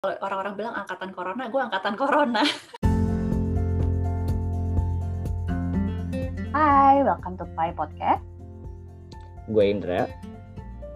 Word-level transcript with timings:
orang-orang 0.00 0.56
bilang 0.56 0.72
angkatan 0.72 1.12
corona, 1.12 1.52
gue 1.52 1.60
angkatan 1.60 1.92
corona. 1.92 2.40
Hai, 6.56 7.04
welcome 7.04 7.36
to 7.36 7.44
Pai 7.52 7.68
Podcast. 7.76 8.24
Gue 9.52 9.64
Indra. 9.68 10.08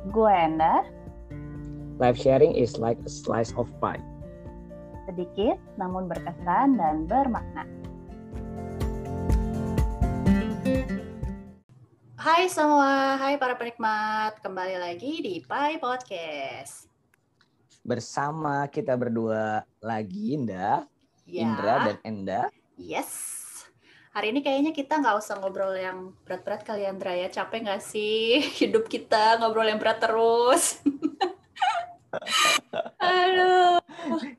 Gue 0.08 0.32
Enda. 0.32 0.88
Live 2.00 2.16
sharing 2.16 2.56
is 2.56 2.80
like 2.80 2.96
a 3.04 3.12
slice 3.12 3.52
of 3.60 3.68
pie. 3.76 4.00
Sedikit 5.04 5.60
namun 5.76 6.08
berkesan 6.08 6.80
dan 6.80 7.04
bermakna. 7.04 7.68
Hai 12.16 12.48
semua, 12.48 13.20
hai 13.20 13.36
para 13.36 13.52
penikmat. 13.52 14.40
Kembali 14.40 14.80
lagi 14.80 15.20
di 15.20 15.44
Pai 15.44 15.76
Podcast. 15.76 16.93
Bersama 17.84 18.64
kita 18.72 18.96
berdua 18.96 19.60
lagi, 19.78 20.32
Inda, 20.32 20.88
Ya, 21.28 21.44
Indra, 21.44 21.74
dan 21.84 21.96
Enda. 22.00 22.40
yes. 22.80 23.44
Hari 24.16 24.32
ini 24.32 24.40
kayaknya 24.40 24.72
kita 24.72 24.96
nggak 25.02 25.20
usah 25.20 25.36
ngobrol 25.36 25.74
yang 25.76 26.16
berat-berat 26.24 26.64
kali 26.64 26.86
ya, 26.86 26.94
Andra 26.94 27.12
ya. 27.12 27.28
Capek 27.28 27.60
nggak 27.66 27.82
sih 27.84 28.40
hidup 28.62 28.88
kita 28.88 29.36
ngobrol 29.36 29.68
yang 29.68 29.76
berat 29.76 30.00
terus? 30.00 30.80
Aduh. 33.04 33.82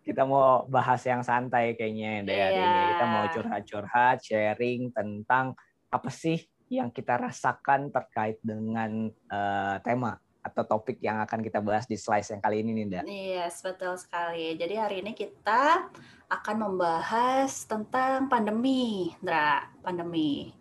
Kita 0.01 0.23
mau 0.25 0.65
bahas 0.65 1.03
yang 1.05 1.21
santai 1.21 1.77
kayaknya, 1.77 2.25
Enda, 2.25 2.33
hari 2.33 2.55
Iya. 2.55 2.65
ini. 2.65 2.81
Kita 2.89 3.05
mau 3.05 3.25
curhat-curhat, 3.29 4.17
sharing 4.25 4.81
tentang 4.89 5.53
apa 5.93 6.09
sih 6.09 6.41
yang 6.65 6.89
kita 6.89 7.21
rasakan 7.21 7.93
terkait 7.93 8.41
dengan 8.41 9.11
eh, 9.11 9.75
tema 9.85 10.17
atau 10.45 10.61
topik 10.61 11.01
yang 11.01 11.17
akan 11.25 11.41
kita 11.41 11.57
bahas 11.57 11.89
di 11.89 11.97
slice 11.97 12.29
yang 12.29 12.41
kali 12.41 12.61
ini, 12.61 12.85
Inda. 12.85 13.01
Yes, 13.09 13.65
betul 13.65 13.97
sekali. 13.97 14.53
Jadi 14.53 14.77
hari 14.77 15.01
ini 15.01 15.17
kita 15.17 15.89
akan 16.29 16.55
membahas 16.69 17.65
tentang 17.65 18.29
pandemi, 18.29 19.09
Indra. 19.17 19.65
Pandemi. 19.81 20.53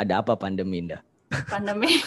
Ada 0.00 0.24
apa 0.24 0.32
pandemi, 0.40 0.80
Inda? 0.80 1.04
Pandemi. 1.52 2.00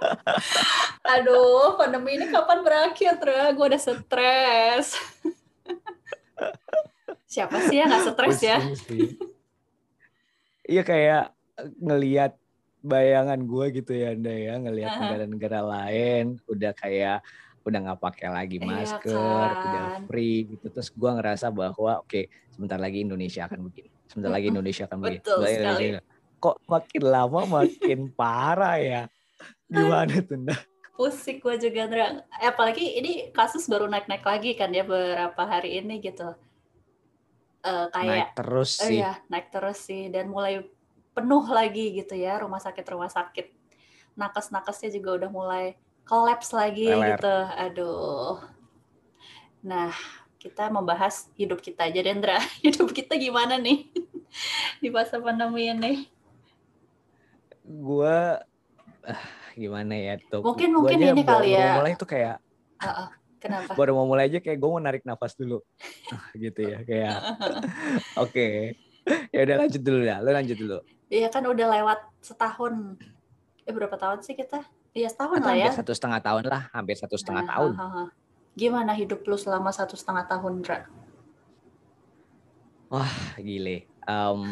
Aduh, 1.16 1.80
pandemi 1.80 2.20
ini 2.20 2.28
kapan 2.28 2.60
berakhir, 2.60 3.16
Indra? 3.16 3.56
Gue 3.56 3.64
udah 3.72 3.80
stres. 3.80 5.00
Siapa 7.24 7.56
sih 7.64 7.80
yang 7.80 7.88
nggak 7.88 8.04
stres 8.12 8.38
ya? 8.44 8.58
Iya 10.68 10.82
kayak 10.84 11.24
ngelihat 11.80 12.39
bayangan 12.80 13.40
gue 13.44 13.66
gitu 13.80 13.92
ya 13.92 14.16
Anda 14.16 14.32
ya 14.32 14.54
ngelihat 14.56 14.92
negara-negara 14.96 15.60
lain 15.60 16.40
udah 16.48 16.72
kayak 16.72 17.20
udah 17.60 17.78
nggak 17.84 18.00
pakai 18.00 18.28
lagi 18.32 18.56
Iya 18.56 18.66
masker 18.66 19.48
udah 19.52 19.84
kan? 19.92 20.02
free 20.08 20.48
gitu 20.48 20.66
terus 20.72 20.88
gue 20.88 21.10
ngerasa 21.12 21.52
bahwa 21.52 22.00
oke 22.00 22.26
sebentar 22.48 22.80
lagi 22.80 23.04
Indonesia 23.04 23.44
akan 23.44 23.68
begini 23.68 23.90
sebentar 24.10 24.32
lagi. 24.34 24.46
Indonesia 24.50 24.82
akan 24.90 24.98
begini 24.98 25.22
Betul 25.22 25.38
Sebentar 25.38 25.74
sekali. 25.78 25.88
Kok 26.40 26.56
makin 26.66 27.02
lama 27.04 27.40
makin 27.46 28.00
parah 28.18 28.76
ya 28.80 29.02
gimana 29.70 30.18
tuh 30.24 30.36
Nda? 30.40 30.56
Pusing 31.00 31.40
gue 31.40 31.56
juga, 31.56 31.88
Indra. 31.88 32.20
Eh, 32.44 32.48
apalagi 32.50 33.00
ini 33.00 33.32
kasus 33.32 33.64
baru 33.64 33.88
naik-naik 33.88 34.20
lagi 34.20 34.52
kan 34.52 34.68
ya 34.68 34.84
beberapa 34.84 35.48
hari 35.48 35.80
ini 35.80 35.96
gitu. 36.04 36.36
Eh, 37.64 37.86
kayak 37.92 38.08
naik 38.08 38.28
terus 38.36 38.70
Oh 38.80 38.88
sih 38.88 39.00
iya, 39.00 39.16
naik 39.32 39.48
terus 39.48 39.78
sih 39.84 40.12
dan 40.12 40.28
mulai 40.28 40.60
penuh 41.20 41.44
lagi 41.46 41.92
gitu 41.94 42.16
ya 42.16 42.40
rumah 42.40 42.56
sakit 42.56 42.84
rumah 42.88 43.08
sakit. 43.08 43.52
Nakes-nakesnya 44.16 44.88
juga 44.90 45.20
udah 45.20 45.30
mulai 45.30 45.64
collapse 46.02 46.50
lagi 46.50 46.88
Leler. 46.88 47.14
gitu. 47.14 47.36
Aduh. 47.60 48.40
Nah, 49.60 49.92
kita 50.36 50.66
membahas 50.66 51.28
hidup 51.36 51.60
kita 51.60 51.84
aja 51.84 52.00
Dendra. 52.00 52.40
Hidup 52.64 52.90
kita 52.90 53.14
gimana 53.14 53.54
nih 53.54 53.92
di 54.82 54.88
masa 54.88 55.20
pandemi 55.20 55.68
ini? 55.68 56.08
gue 57.62 58.16
ah, 59.06 59.22
gimana 59.54 59.94
ya 59.94 60.18
tuh 60.18 60.42
Mungkin- 60.42 60.74
Gua 60.74 60.90
mungkin 60.90 60.98
ini 61.06 61.22
kali 61.22 61.54
ya. 61.54 61.78
mulai 61.78 61.94
tuh 61.94 62.08
kayak 62.08 62.42
Heeh, 62.82 63.08
Kenapa? 63.38 63.70
baru 63.78 63.94
mau 63.94 64.10
mulai 64.10 64.26
aja 64.26 64.42
kayak 64.42 64.58
gue 64.58 64.66
mau 64.66 64.82
narik 64.82 65.06
nafas 65.06 65.38
dulu 65.38 65.62
gitu 66.34 66.66
ya 66.66 66.82
kayak 66.82 67.14
oke 68.18 68.74
ya 69.34 69.40
udah 69.46 69.56
lanjut 69.66 69.82
dulu 69.82 70.02
ya 70.04 70.16
lo 70.22 70.30
lanjut 70.30 70.58
dulu 70.58 70.78
Iya 71.10 71.26
kan 71.26 71.42
udah 71.42 71.66
lewat 71.74 71.98
setahun. 72.22 72.94
Eh 73.66 73.74
berapa 73.74 73.98
tahun 73.98 74.22
sih 74.22 74.38
kita? 74.38 74.62
Iya 74.94 75.10
setahun 75.10 75.42
atau 75.42 75.50
lah 75.50 75.54
ya. 75.58 75.66
hampir 75.66 75.74
satu 75.82 75.90
setengah 75.90 76.20
tahun 76.22 76.44
lah 76.46 76.62
hampir 76.70 76.96
satu 76.98 77.16
setengah 77.18 77.42
Nah, 77.42 77.50
tahun 77.50 77.70
hahaha. 77.74 78.04
Gimana 78.54 78.92
hidup 78.94 79.26
lu 79.26 79.34
selama 79.34 79.74
satu 79.74 79.98
setengah 79.98 80.30
tahun, 80.30 80.62
Dra? 80.62 80.86
gile 83.38 83.86
Em, 84.00 84.42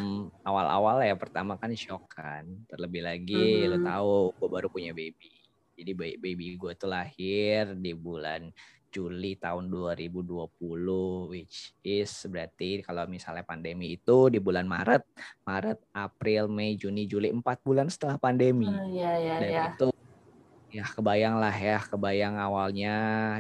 awal-awal 0.47 1.03
ya 1.03 1.19
pertama 1.19 1.59
kan 1.59 1.73
shock 1.75 2.15
kan 2.15 2.47
terlebih 2.71 3.03
lagi 3.03 3.67
lo 3.67 3.81
Mhm. 3.81 3.87
tahu 3.87 4.15
gue 4.39 4.49
baru 4.55 4.69
punya 4.71 4.95
baby 4.95 5.35
jadi 5.75 5.91
ba- 5.99 6.19
baby 6.21 6.55
gue 6.55 6.73
tuh 6.79 6.87
lahir 6.87 7.75
di 7.75 7.91
bulan 7.91 8.55
Juli 8.89 9.37
tahun 9.37 9.69
2020 9.69 11.31
which 11.31 11.77
is 11.85 12.11
berarti 12.27 12.81
kalau 12.81 13.05
misalnya 13.05 13.45
pandemi 13.45 13.95
itu 13.95 14.33
di 14.33 14.41
bulan 14.41 14.65
Maret 14.65 15.05
Maret 15.45 15.79
April 15.93 16.49
Mei 16.49 16.75
Juni 16.75 17.05
Juli 17.05 17.29
empat 17.29 17.61
bulan 17.61 17.89
setelah 17.93 18.17
pandemi 18.17 18.69
Hmm, 18.69 18.89
Iya, 18.89 19.13
iya, 19.21 19.37
dan 19.41 19.51
iya. 19.51 19.65
itu 19.75 19.89
ya 20.69 20.85
kebayang 20.85 21.41
lah 21.41 21.55
ya 21.57 21.81
kebayang 21.81 22.37
awalnya 22.37 22.95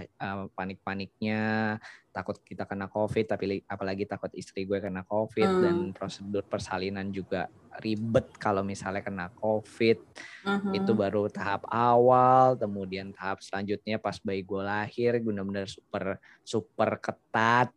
eh, 0.05 0.44
panik-paniknya 0.56 1.77
takut 2.09 2.41
kita 2.41 2.65
kena 2.65 2.89
covid 2.89 3.28
tapi 3.28 3.62
apalagi 3.69 4.09
takut 4.09 4.33
istri 4.33 4.65
gue 4.65 4.81
kena 4.81 5.05
covid 5.05 5.47
Hmm. 5.47 5.62
dan 5.62 5.77
prosedur 5.93 6.43
persalinan 6.49 7.12
juga 7.12 7.47
ribet 7.78 8.33
kalau 8.41 8.65
misalnya 8.65 9.05
kena 9.05 9.28
covid 9.37 10.00
Mhm. 10.43 10.72
itu 10.75 10.93
baru 10.97 11.28
tahap 11.31 11.69
awal 11.69 12.56
kemudian 12.56 13.12
tahap 13.15 13.44
selanjutnya 13.44 14.00
pas 14.00 14.17
bayi 14.25 14.43
gue 14.43 14.62
lahir 14.65 15.21
benar-benar 15.21 15.69
super 15.69 16.17
super 16.43 16.97
ketat 16.99 17.71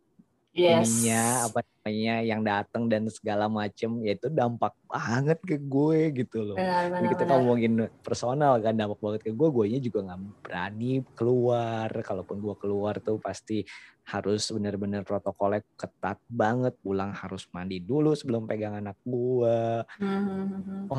yes. 0.52 0.84
ininya 0.88 1.22
apa 1.48 1.58
namanya 1.64 2.14
yang 2.22 2.40
datang 2.44 2.86
dan 2.86 3.08
segala 3.08 3.48
macem 3.48 3.88
ya 4.04 4.12
itu 4.14 4.28
dampak 4.28 4.76
banget 4.86 5.38
ke 5.42 5.56
gue 5.58 6.00
gitu 6.22 6.38
loh 6.44 6.56
Benar, 6.60 6.88
ini 6.88 6.92
benar, 6.92 7.10
kita 7.10 7.24
benar. 7.24 7.34
ngomongin 7.40 7.72
personal 8.04 8.52
kan 8.60 8.74
dampak 8.76 9.00
banget 9.00 9.20
ke 9.26 9.30
gue 9.32 9.48
gue 9.48 9.64
juga 9.80 9.98
nggak 10.06 10.20
berani 10.44 10.92
keluar 11.16 11.88
kalaupun 12.04 12.36
gue 12.38 12.54
keluar 12.60 12.94
tuh 13.00 13.16
pasti 13.18 13.64
harus 14.02 14.50
bener-bener 14.50 15.06
protokolnya 15.06 15.62
ketat 15.74 16.18
banget 16.26 16.74
pulang 16.82 17.14
harus 17.14 17.46
mandi 17.50 17.78
dulu 17.78 18.12
sebelum 18.12 18.44
pegang 18.46 18.76
anak 18.76 18.98
gue 19.02 19.86
Mhm. 20.02 20.90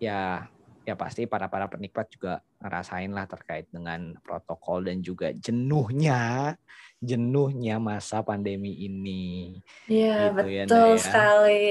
ya 0.00 0.46
ya 0.90 0.98
pasti 0.98 1.22
para 1.30 1.46
para 1.46 1.70
penikmat 1.70 2.10
juga 2.10 2.42
ngerasain 2.58 3.14
lah 3.14 3.30
terkait 3.30 3.70
dengan 3.70 4.10
protokol 4.26 4.90
dan 4.90 4.98
juga 4.98 5.30
jenuhnya 5.30 6.58
jenuhnya 6.98 7.78
masa 7.78 8.26
pandemi 8.26 8.74
ini 8.74 9.56
Iya, 9.86 10.34
Gitu 10.34 10.50
ya, 10.50 10.64
betul 10.66 10.90
ya. 10.94 11.02
sekali. 11.02 11.66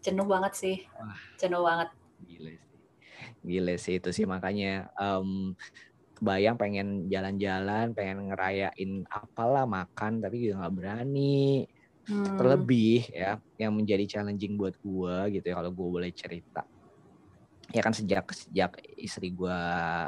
Jenuh 0.00 0.26
banget 0.26 0.52
sih. 0.56 0.76
Wah. 0.96 1.16
Jenuh 1.36 1.62
banget. 1.62 1.88
Gile 2.24 2.52
sih. 2.58 2.80
Gile 3.44 3.74
sih 3.76 3.94
itu 4.00 4.10
sih 4.16 4.24
makanya 4.24 4.88
em, 4.96 5.52
kebayang 6.16 6.56
pengen 6.56 6.88
jalan-jalan, 7.12 7.92
pengen 7.92 8.32
ngerayain 8.32 8.90
apalah 9.12 9.68
makan 9.68 10.24
tapi 10.24 10.48
juga 10.48 10.64
nggak 10.64 10.74
berani. 10.74 11.68
Hmm. 12.04 12.36
Terlebih 12.36 13.08
ya 13.12 13.40
yang 13.56 13.72
menjadi 13.76 14.04
challenging 14.04 14.56
buat 14.60 14.76
gua 14.80 15.28
gitu 15.32 15.44
ya 15.44 15.54
kalau 15.56 15.70
gua 15.72 15.88
boleh 16.00 16.10
cerita. 16.12 16.64
Ya 17.72 17.80
kan 17.80 17.96
sejak 17.96 18.28
sejak 18.34 18.76
istri 19.00 19.32
gua 19.32 19.56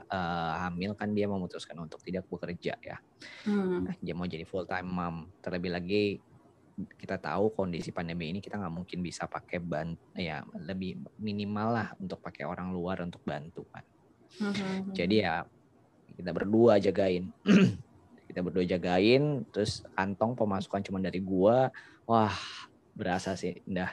eh, 0.04 0.52
hamil 0.66 0.92
kan 0.92 1.16
dia 1.16 1.24
memutuskan 1.24 1.78
untuk 1.80 2.02
tidak 2.04 2.28
bekerja 2.28 2.76
ya. 2.76 2.96
Hmm. 3.48 3.88
Nah, 3.88 3.94
dia 3.96 4.12
mau 4.12 4.28
jadi 4.28 4.44
full 4.44 4.68
time 4.68 4.88
mom. 4.88 5.30
Terlebih 5.40 5.70
lagi 5.72 6.02
kita 6.76 7.16
tahu 7.16 7.56
kondisi 7.56 7.88
pandemi 7.88 8.28
ini 8.28 8.44
kita 8.44 8.60
nggak 8.60 8.74
mungkin 8.84 9.00
bisa 9.00 9.24
pakai 9.24 9.64
ban 9.64 9.96
ya 10.12 10.44
lebih 10.60 11.08
minimal 11.16 11.72
lah 11.72 11.88
untuk 11.96 12.20
pakai 12.20 12.44
orang 12.44 12.68
luar 12.68 13.00
untuk 13.00 13.24
bantu 13.24 13.64
kan. 13.72 13.84
Mhm. 14.36 14.92
Jadi 14.92 15.24
ya 15.24 15.40
kita 16.12 16.30
berdua 16.36 16.76
jagain. 16.76 17.32
kita 18.28 18.44
berdua 18.44 18.68
jagain 18.68 19.48
terus 19.48 19.80
kantong 19.96 20.36
pemasukan 20.36 20.84
cuma 20.84 21.00
dari 21.00 21.24
gua. 21.24 21.72
Wah, 22.04 22.36
berasa 22.92 23.32
sih 23.34 23.64
dah 23.64 23.90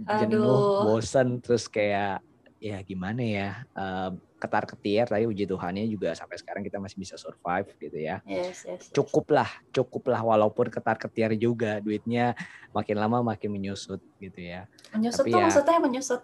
jenuh, 0.00 0.88
bosen 0.88 1.38
terus 1.44 1.68
kayak 1.68 2.24
ya 2.62 2.78
gimana 2.86 3.18
ya 3.26 3.48
eh, 3.74 4.10
ketar 4.38 4.70
ketir 4.70 5.10
tapi 5.10 5.26
puji 5.26 5.50
Tuhannya 5.50 5.82
juga 5.90 6.14
sampai 6.14 6.38
sekarang 6.38 6.62
kita 6.62 6.78
masih 6.78 6.94
bisa 6.94 7.18
survive 7.18 7.74
gitu 7.74 7.98
ya 7.98 8.22
Yes, 8.22 8.62
yes. 8.62 8.86
yes. 8.86 8.94
cukup 8.94 9.34
lah 9.34 9.50
cukup 9.74 10.06
lah 10.14 10.22
walaupun 10.22 10.70
ketar 10.70 10.94
ketir 10.94 11.34
juga 11.34 11.82
duitnya 11.82 12.38
makin 12.70 13.02
lama 13.02 13.18
makin 13.34 13.50
menyusut 13.50 13.98
gitu 14.22 14.38
ya 14.38 14.70
Menyusut 14.94 15.26
Tapi 15.26 15.34
tuh 15.34 15.38
ya- 15.42 15.46
maksudnya 15.50 15.78
menyusut 15.82 16.22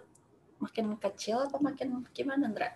makin 0.59 0.85
kecil 0.99 1.43
atau 1.47 1.59
makin 1.63 2.03
gimana, 2.11 2.47
Ndra? 2.51 2.71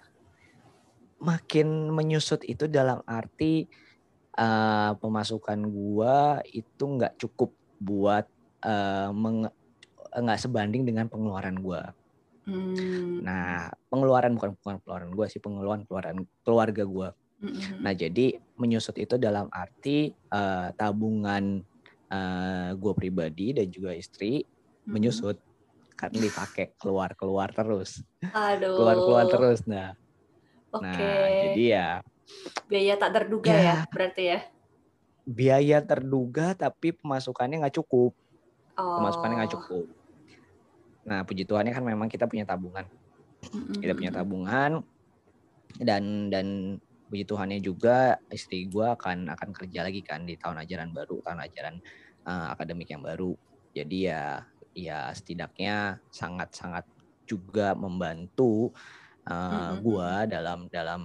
makin 1.23 1.87
menyusut 1.91 2.43
itu 2.43 2.67
dalam 2.67 2.99
arti 3.07 3.67
uh, 4.35 4.91
pemasukan 4.99 5.59
gua 5.71 6.43
itu 6.47 6.83
nggak 6.83 7.15
cukup 7.15 7.55
buat 7.79 8.27
uh, 8.63 9.11
nggak 10.15 10.39
sebanding 10.39 10.83
dengan 10.83 11.07
pengeluaran 11.07 11.55
gua. 11.59 11.95
Hmm. 12.43 13.23
Nah, 13.23 13.71
pengeluaran 13.87 14.35
bukan 14.35 14.55
bukan 14.59 14.75
pengeluaran 14.83 15.09
gua 15.15 15.25
sih, 15.31 15.39
pengeluaran 15.39 15.87
pengeluaran 15.87 16.17
keluarga 16.43 16.83
gua. 16.83 17.09
Hmm. 17.39 17.83
Nah, 17.83 17.93
jadi 17.95 18.39
menyusut 18.59 18.95
itu 18.99 19.15
dalam 19.19 19.51
arti 19.51 20.11
uh, 20.31 20.71
tabungan 20.75 21.59
uh, 22.07 22.71
gue 22.75 22.93
pribadi 22.95 23.51
dan 23.51 23.67
juga 23.67 23.91
istri 23.91 24.43
hmm. 24.43 24.91
menyusut 24.91 25.37
karena 25.93 26.19
dipakai 26.23 26.75
keluar 26.79 27.15
keluar 27.15 27.51
terus, 27.51 28.03
Aduh. 28.31 28.75
keluar 28.79 28.95
keluar 28.97 29.25
terus. 29.27 29.59
Nah, 29.67 29.95
okay. 30.73 30.87
nah 30.89 31.27
jadi 31.51 31.63
ya 31.63 31.89
biaya 32.67 32.93
tak 32.97 33.11
terduga 33.21 33.53
ya, 33.53 33.61
ya 33.61 33.77
berarti 33.91 34.23
ya 34.25 34.39
biaya 35.23 35.77
terduga 35.79 36.57
tapi 36.57 36.91
pemasukannya 36.95 37.63
nggak 37.63 37.77
cukup 37.79 38.11
oh. 38.75 38.97
pemasukannya 38.99 39.35
nggak 39.43 39.53
cukup 39.55 39.85
nah 41.03 41.21
puji 41.27 41.43
Tuhan 41.43 41.67
kan 41.71 41.83
memang 41.83 42.07
kita 42.07 42.27
punya 42.27 42.47
tabungan 42.47 42.87
kita 43.79 43.91
punya 43.91 44.11
tabungan 44.11 44.79
dan 45.83 46.31
dan 46.31 46.77
puji 47.11 47.27
Tuhannya 47.27 47.59
juga 47.59 48.17
istri 48.31 48.65
gue 48.71 48.87
akan 48.87 49.27
akan 49.35 49.49
kerja 49.51 49.83
lagi 49.83 49.99
kan 50.01 50.23
di 50.23 50.39
tahun 50.39 50.63
ajaran 50.63 50.95
baru 50.95 51.19
tahun 51.21 51.39
ajaran 51.43 51.75
uh, 52.23 52.55
akademik 52.55 52.87
yang 52.89 53.03
baru 53.03 53.35
jadi 53.75 53.97
ya 53.99 54.23
ya 54.73 55.13
setidaknya 55.13 56.01
sangat 56.09 56.49
sangat 56.53 56.85
juga 57.23 57.73
membantu 57.73 58.73
uh, 59.27 59.33
mm-hmm. 59.33 59.75
gue 59.81 60.11
dalam 60.29 60.59
dalam 60.69 61.01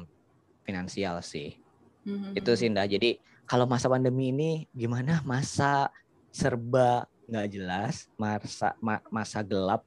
finansial 0.66 1.22
sih. 1.22 1.56
Mm-hmm. 2.04 2.32
Itu 2.38 2.50
sih 2.58 2.68
Nda. 2.68 2.84
Jadi 2.88 3.20
kalau 3.48 3.64
masa 3.64 3.88
pandemi 3.88 4.32
ini 4.34 4.50
gimana 4.76 5.24
masa 5.24 5.88
serba 6.28 7.08
nggak 7.28 7.46
jelas, 7.52 8.08
masa 8.16 8.72
ma, 8.80 9.04
masa 9.12 9.44
gelap 9.44 9.84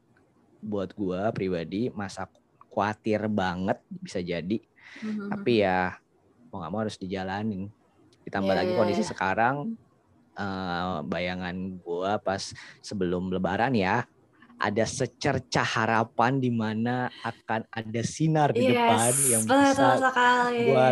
buat 0.61 0.93
gue 0.93 1.21
pribadi, 1.33 1.89
masa 1.89 2.29
khawatir 2.69 3.25
banget 3.25 3.81
bisa 3.89 4.21
jadi. 4.21 4.61
Mm-hmm. 5.01 5.27
Tapi 5.33 5.51
ya 5.65 5.97
mau 6.53 6.61
nggak 6.61 6.71
mau 6.71 6.81
harus 6.85 7.01
dijalanin. 7.01 7.67
Ditambah 8.21 8.53
yeah, 8.53 8.59
lagi 8.61 8.71
iya, 8.71 8.77
kondisi 8.77 9.03
yeah. 9.03 9.09
sekarang 9.09 9.55
uh, 10.37 11.01
bayangan 11.01 11.81
gue 11.81 12.11
pas 12.21 12.53
sebelum 12.85 13.33
lebaran 13.33 13.73
ya 13.73 14.05
ada 14.61 14.85
secerca 14.85 15.65
harapan 15.65 16.37
di 16.37 16.53
mana 16.53 17.09
akan 17.25 17.65
ada 17.73 18.01
sinar 18.05 18.53
di 18.53 18.69
yes, 18.69 18.77
depan 18.77 19.13
yang 19.25 19.43
bisa 19.49 19.85
gua 20.69 20.87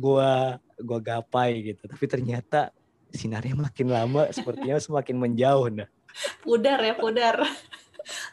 gua 0.00 0.32
gua 0.80 0.98
gapai 1.04 1.50
gitu. 1.60 1.84
Tapi 1.84 2.04
ternyata 2.08 2.72
sinarnya 3.10 3.54
makin 3.58 3.88
lama 3.90 4.30
sepertinya 4.30 4.78
semakin 4.78 5.16
menjauh 5.18 5.68
nah. 5.70 5.88
Pudar 6.42 6.78
ya, 6.82 6.94
pudar. 6.98 7.36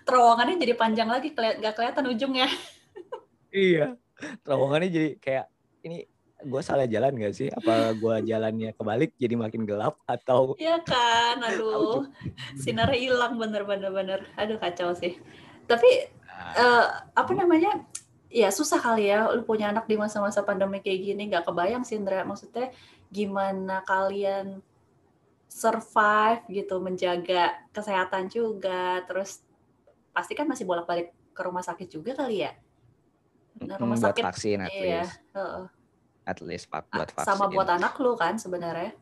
Terowongannya 0.07 0.57
jadi 0.57 0.74
panjang 0.74 1.09
lagi, 1.12 1.35
nggak 1.35 1.74
kelihatan 1.75 2.06
ujungnya. 2.09 2.47
iya, 3.53 3.94
terowongannya 4.41 4.89
jadi 4.89 5.09
kayak 5.21 5.45
ini 5.85 6.07
gue 6.38 6.62
salah 6.62 6.85
jalan 6.85 7.18
gak 7.18 7.33
sih? 7.33 7.50
Apa 7.50 7.97
gue 7.97 8.15
jalannya 8.29 8.74
kebalik 8.77 9.18
jadi 9.18 9.33
makin 9.33 9.65
gelap 9.65 9.97
atau? 10.06 10.53
Iya 10.62 10.81
kan, 10.85 11.41
aduh, 11.41 12.06
sinarnya 12.57 12.97
hilang 12.97 13.41
bener-bener 13.41 13.89
bener. 13.89 14.19
Aduh 14.38 14.62
kacau 14.62 14.94
sih. 14.94 15.18
Tapi 15.65 15.89
uh, 16.57 16.85
apa 17.13 17.31
namanya? 17.33 17.81
Ya 18.27 18.51
susah 18.51 18.83
kali 18.83 19.07
ya, 19.07 19.31
lu 19.31 19.47
punya 19.47 19.71
anak 19.71 19.88
di 19.88 19.95
masa-masa 19.95 20.44
pandemi 20.44 20.83
kayak 20.83 21.00
gini, 21.00 21.31
nggak 21.31 21.47
kebayang 21.47 21.88
sih 21.88 21.95
Indra. 21.95 22.27
Maksudnya 22.27 22.75
gimana 23.09 23.81
kalian 23.88 24.59
survive 25.48 26.44
gitu, 26.51 26.77
menjaga 26.77 27.57
kesehatan 27.74 28.30
juga, 28.30 29.01
terus 29.07 29.42
pasti 30.13 30.38
kan 30.38 30.45
masih 30.45 30.68
bolak-balik 30.68 31.15
ke 31.33 31.42
rumah 31.42 31.63
sakit 31.65 31.88
juga 31.88 32.13
kali 32.13 32.45
ya? 32.45 32.54
Nah, 33.63 33.77
rumah 33.81 33.98
hmm, 33.98 34.06
sakit, 34.06 34.21
buat 34.21 34.30
vaksin 34.33 34.57
at 34.62 34.69
iya, 34.69 35.06
Uh, 35.33 35.65
at 36.27 36.38
least 36.45 36.69
pak 36.69 36.86
buat 36.94 37.09
vaksin. 37.09 37.25
Sama 37.25 37.50
buat 37.50 37.65
anak 37.65 37.98
lu 37.98 38.13
kan 38.13 38.38
sebenarnya. 38.38 38.94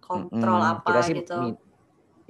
Kontrol 0.00 0.60
hmm, 0.62 0.72
apa 0.78 0.86
kita 0.86 1.00
sih, 1.02 1.14
gitu. 1.18 1.36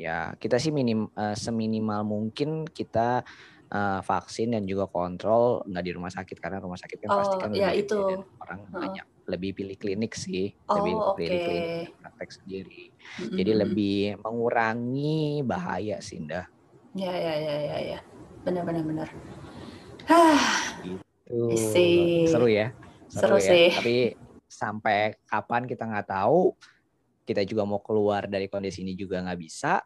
ya, 0.00 0.32
kita 0.40 0.56
sih 0.56 0.72
minim 0.72 1.12
uh, 1.12 1.36
seminimal 1.36 2.02
mungkin 2.02 2.64
kita 2.66 3.22
uh, 3.70 4.00
vaksin 4.00 4.56
dan 4.56 4.64
juga 4.64 4.88
kontrol 4.88 5.62
nggak 5.68 5.84
di 5.84 5.92
rumah 5.92 6.10
sakit 6.10 6.36
karena 6.40 6.58
rumah 6.58 6.80
sakit 6.80 6.98
kan 7.04 7.08
oh, 7.12 7.18
pasti 7.20 7.36
kan 7.36 7.50
ya 7.52 7.70
itu. 7.76 8.24
orang 8.40 8.60
uh. 8.72 8.80
banyak 8.80 9.06
lebih 9.26 9.50
pilih 9.58 9.76
klinik 9.76 10.14
sih, 10.14 10.54
oh, 10.70 10.78
lebih 10.78 10.94
okay. 10.94 11.16
pilih 11.18 11.40
klinik 11.42 11.90
praktek 11.98 12.30
sendiri. 12.30 12.82
Mm-hmm. 12.94 13.36
Jadi 13.36 13.52
lebih 13.52 13.98
mengurangi 14.22 15.42
bahaya 15.42 15.98
sih, 15.98 16.22
Indah. 16.22 16.46
Ya, 16.94 17.12
ya, 17.12 17.34
ya, 17.34 17.54
ya, 17.58 17.78
ya. 17.96 17.98
Benar, 18.46 18.62
benar, 18.62 18.82
benar. 18.86 19.08
Gitu. 21.26 22.30
Seru 22.30 22.46
ya 22.46 22.70
seru, 23.10 23.36
seru 23.36 23.38
ya. 23.40 23.48
sih. 23.50 23.68
Tapi 23.72 23.96
sampai 24.46 25.16
kapan 25.26 25.62
kita 25.64 25.84
nggak 25.86 26.08
tahu. 26.10 26.54
Kita 27.26 27.42
juga 27.42 27.66
mau 27.66 27.82
keluar 27.82 28.30
dari 28.30 28.46
kondisi 28.46 28.86
ini 28.86 28.94
juga 28.94 29.18
nggak 29.18 29.40
bisa. 29.40 29.82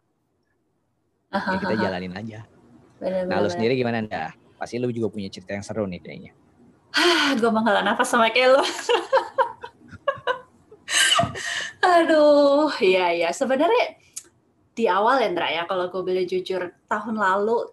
ya 1.31 1.57
kita 1.57 1.75
jalanin 1.89 2.13
aja. 2.13 2.45
Bener, 3.01 3.25
nah, 3.25 3.41
lu 3.41 3.49
sendiri 3.49 3.79
gimana 3.81 4.05
dah? 4.05 4.37
Pasti 4.61 4.77
lu 4.77 4.93
juga 4.93 5.09
punya 5.09 5.33
cerita 5.33 5.57
yang 5.57 5.65
seru 5.65 5.89
nih 5.89 6.01
kayaknya. 6.05 6.33
Ah, 6.95 7.39
gue 7.39 7.51
menghela 7.51 7.87
nafas 7.87 8.11
sama 8.11 8.31
kayak 8.35 8.59
lu. 8.59 8.63
Aduh, 11.81 12.71
iya 12.83 13.15
ya. 13.15 13.31
Sebenarnya 13.31 13.99
di 14.75 14.91
awal 14.91 15.23
Endra 15.23 15.49
ya, 15.51 15.65
kalau 15.71 15.87
gue 15.89 16.03
boleh 16.03 16.27
jujur, 16.27 16.73
tahun 16.91 17.17
lalu 17.17 17.71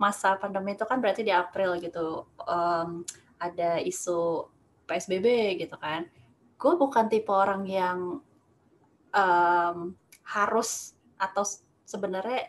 masa 0.00 0.34
pandemi 0.40 0.74
itu 0.74 0.84
kan 0.88 0.98
berarti 0.98 1.22
di 1.22 1.32
April 1.32 1.76
gitu. 1.80 2.24
Um, 2.44 3.04
ada 3.38 3.80
isu 3.84 4.48
PSBB 4.88 5.60
gitu 5.60 5.76
kan. 5.76 6.08
Gue 6.56 6.74
bukan 6.80 7.08
tipe 7.12 7.28
orang 7.28 7.68
yang 7.68 8.24
um, 9.12 9.76
harus 10.24 10.96
atau 11.20 11.44
sebenarnya 11.84 12.48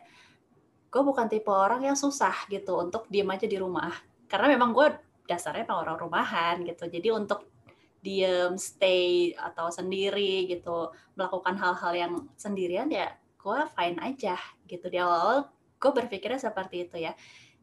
gue 0.89 1.01
bukan 1.03 1.27
tipe 1.27 1.51
orang 1.51 1.83
yang 1.83 1.97
susah 1.99 2.47
gitu 2.47 2.79
untuk 2.79 3.05
diem 3.11 3.27
aja 3.27 3.43
di 3.43 3.59
rumah. 3.59 3.91
Karena 4.31 4.47
memang 4.55 4.71
gue 4.71 4.87
dasarnya 5.25 5.65
emang 5.65 5.85
orang 5.85 5.97
rumahan 5.97 6.55
gitu. 6.63 6.85
Jadi 6.89 7.09
untuk 7.13 7.49
diem, 8.05 8.53
stay 8.61 9.33
atau 9.33 9.73
sendiri 9.73 10.45
gitu, 10.45 10.93
melakukan 11.17 11.57
hal-hal 11.57 11.93
yang 11.93 12.13
sendirian 12.37 12.89
ya 12.93 13.09
gue 13.41 13.59
fine 13.73 13.97
aja 14.01 14.37
gitu. 14.69 14.89
Di 14.89 15.01
awal-awal 15.01 15.49
gue 15.81 15.91
berpikirnya 15.91 16.41
seperti 16.41 16.89
itu 16.89 16.97
ya. 17.01 17.13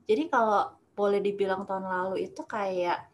Jadi 0.07 0.26
kalau 0.31 0.75
boleh 0.92 1.23
dibilang 1.25 1.64
tahun 1.64 1.88
lalu 1.88 2.28
itu 2.28 2.42
kayak 2.45 3.09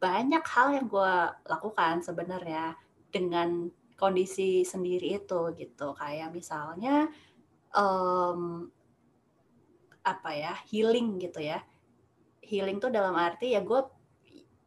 banyak 0.00 0.44
hal 0.44 0.72
yang 0.72 0.86
gue 0.88 1.14
lakukan 1.46 2.00
sebenarnya 2.00 2.74
dengan 3.12 3.68
kondisi 4.00 4.64
sendiri 4.64 5.20
itu 5.20 5.52
gitu 5.60 5.92
kayak 5.92 6.32
misalnya 6.32 7.12
um, 7.76 8.64
apa 10.00 10.30
ya 10.32 10.56
healing 10.72 11.20
gitu 11.20 11.44
ya 11.44 11.60
healing 12.50 12.82
tuh 12.82 12.90
dalam 12.90 13.14
arti 13.14 13.54
ya 13.54 13.62
gue 13.62 13.80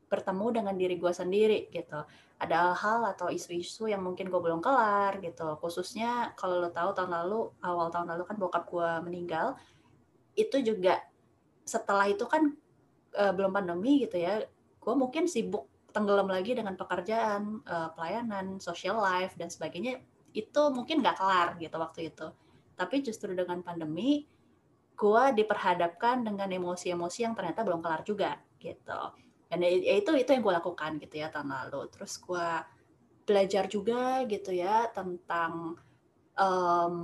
bertemu 0.07 0.63
dengan 0.63 0.75
diri 0.79 0.95
gue 0.95 1.11
sendiri 1.11 1.67
gitu 1.73 1.99
ada 2.39 2.55
hal-hal 2.71 3.11
atau 3.11 3.27
isu-isu 3.27 3.91
yang 3.91 3.99
mungkin 3.99 4.31
gue 4.31 4.39
belum 4.39 4.63
kelar 4.63 5.19
gitu 5.19 5.59
khususnya 5.59 6.31
kalau 6.39 6.63
lo 6.63 6.69
tahu 6.71 6.95
tahun 6.95 7.11
lalu 7.11 7.51
awal 7.59 7.91
tahun 7.91 8.15
lalu 8.15 8.23
kan 8.29 8.35
bokap 8.39 8.63
gue 8.71 8.89
meninggal 9.03 9.59
itu 10.39 10.63
juga 10.63 11.03
setelah 11.67 12.07
itu 12.07 12.23
kan 12.23 12.55
uh, 13.19 13.33
belum 13.35 13.51
pandemi 13.51 14.05
gitu 14.05 14.21
ya 14.21 14.43
gue 14.79 14.93
mungkin 14.95 15.27
sibuk 15.27 15.67
tenggelam 15.93 16.25
lagi 16.25 16.57
dengan 16.57 16.73
pekerjaan, 16.73 17.61
uh, 17.69 17.93
pelayanan, 17.93 18.57
social 18.57 18.97
life 18.97 19.37
dan 19.37 19.47
sebagainya 19.47 20.01
itu 20.33 20.61
mungkin 20.73 21.05
nggak 21.05 21.21
kelar 21.21 21.47
gitu 21.61 21.77
waktu 21.77 22.09
itu. 22.09 22.27
Tapi 22.73 23.05
justru 23.05 23.37
dengan 23.37 23.61
pandemi, 23.61 24.25
gue 24.93 25.23
diperhadapkan 25.43 26.21
dengan 26.23 26.47
emosi-emosi 26.47 27.19
yang 27.25 27.33
ternyata 27.33 27.65
belum 27.65 27.81
kelar 27.81 28.01
juga 28.05 28.37
gitu. 28.61 29.01
Dan 29.49 29.61
ya, 29.61 29.69
ya 29.69 29.95
itu 30.01 30.11
itu 30.17 30.29
yang 30.33 30.43
gue 30.45 30.53
lakukan 30.53 30.91
gitu 31.01 31.15
ya 31.21 31.27
tahun 31.33 31.49
lalu. 31.51 31.89
Terus 31.93 32.13
gue 32.21 32.49
belajar 33.23 33.65
juga 33.71 34.23
gitu 34.27 34.51
ya 34.51 34.91
tentang 34.91 35.79
um, 36.35 36.95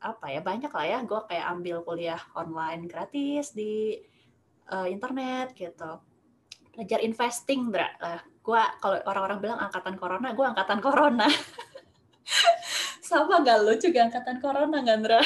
apa 0.00 0.26
ya 0.30 0.40
banyak 0.40 0.70
lah 0.70 0.86
ya. 0.86 0.98
Gue 1.02 1.20
kayak 1.26 1.46
ambil 1.58 1.82
kuliah 1.82 2.20
online 2.38 2.86
gratis 2.86 3.52
di 3.52 3.98
uh, 4.70 4.86
internet 4.88 5.52
gitu 5.54 6.00
belajar 6.74 6.98
investing, 7.06 7.70
Dra. 7.70 7.86
Uh, 8.02 8.20
gua 8.42 8.66
kalau 8.82 8.98
orang-orang 9.06 9.38
bilang 9.38 9.58
angkatan 9.62 9.94
corona, 9.94 10.34
gua 10.34 10.50
angkatan 10.52 10.82
corona. 10.82 11.30
Sama 13.08 13.46
gak 13.46 13.62
lu 13.62 13.78
juga 13.78 14.10
angkatan 14.10 14.42
corona 14.42 14.82
gak, 14.82 14.98
Dra? 15.06 15.22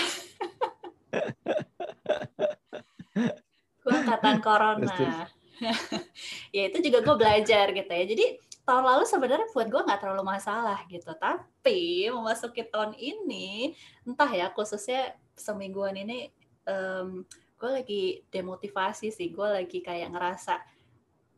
Angkatan 4.19 4.39
corona. 4.47 5.27
ya 6.57 6.63
itu 6.71 6.79
juga 6.83 6.99
gue 7.03 7.17
belajar 7.19 7.71
gitu 7.75 7.91
ya. 7.91 8.05
Jadi 8.07 8.27
tahun 8.69 8.85
lalu 8.85 9.05
sebenarnya 9.09 9.49
buat 9.57 9.69
gue 9.73 9.81
nggak 9.81 10.01
terlalu 10.05 10.29
masalah 10.29 10.85
gitu 10.93 11.09
tapi 11.17 12.05
memasuki 12.13 12.69
tahun 12.69 12.93
ini 13.01 13.73
entah 14.05 14.29
ya 14.29 14.53
khususnya 14.53 15.17
semingguan 15.33 15.97
ini 15.97 16.29
um, 16.69 17.25
gue 17.57 17.71
lagi 17.73 18.03
demotivasi 18.29 19.09
sih 19.09 19.33
gue 19.33 19.49
lagi 19.49 19.81
kayak 19.81 20.13
ngerasa 20.13 20.61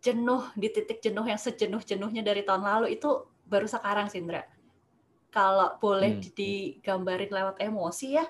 jenuh 0.02 0.42
di 0.58 0.74
titik 0.74 0.98
jenuh 0.98 1.22
yang 1.22 1.38
sejenuh 1.38 1.78
jenuhnya 1.86 2.26
dari 2.26 2.42
tahun 2.42 2.66
lalu 2.66 2.98
itu 2.98 3.30
baru 3.46 3.70
sekarang 3.70 4.10
sih 4.10 4.18
Indra 4.18 4.42
kalau 5.30 5.78
boleh 5.78 6.18
hmm. 6.18 6.34
digambarin 6.34 7.30
lewat 7.30 7.62
emosi 7.62 8.18
ya 8.18 8.26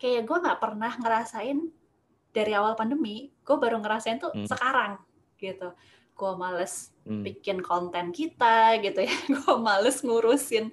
kayak 0.00 0.24
gue 0.24 0.38
nggak 0.40 0.56
pernah 0.56 0.92
ngerasain 0.96 1.68
dari 2.32 2.52
awal 2.56 2.74
pandemi 2.74 3.28
gue 3.44 3.56
baru 3.56 3.78
ngerasain 3.78 4.18
tuh 4.18 4.32
hmm. 4.32 4.48
sekarang 4.48 4.98
gitu. 5.36 5.72
Gue 6.12 6.32
males 6.36 6.92
hmm. 7.04 7.22
bikin 7.24 7.58
konten 7.60 8.12
kita 8.12 8.80
gitu 8.80 9.04
ya. 9.04 9.16
Gue 9.42 9.56
males 9.58 10.04
ngurusin. 10.04 10.70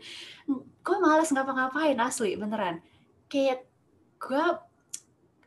Gue 0.83 0.97
males 0.99 1.31
ngapa-ngapain 1.31 1.97
asli 1.99 2.35
beneran. 2.35 2.83
Kayak 3.31 3.65
gue 4.19 4.45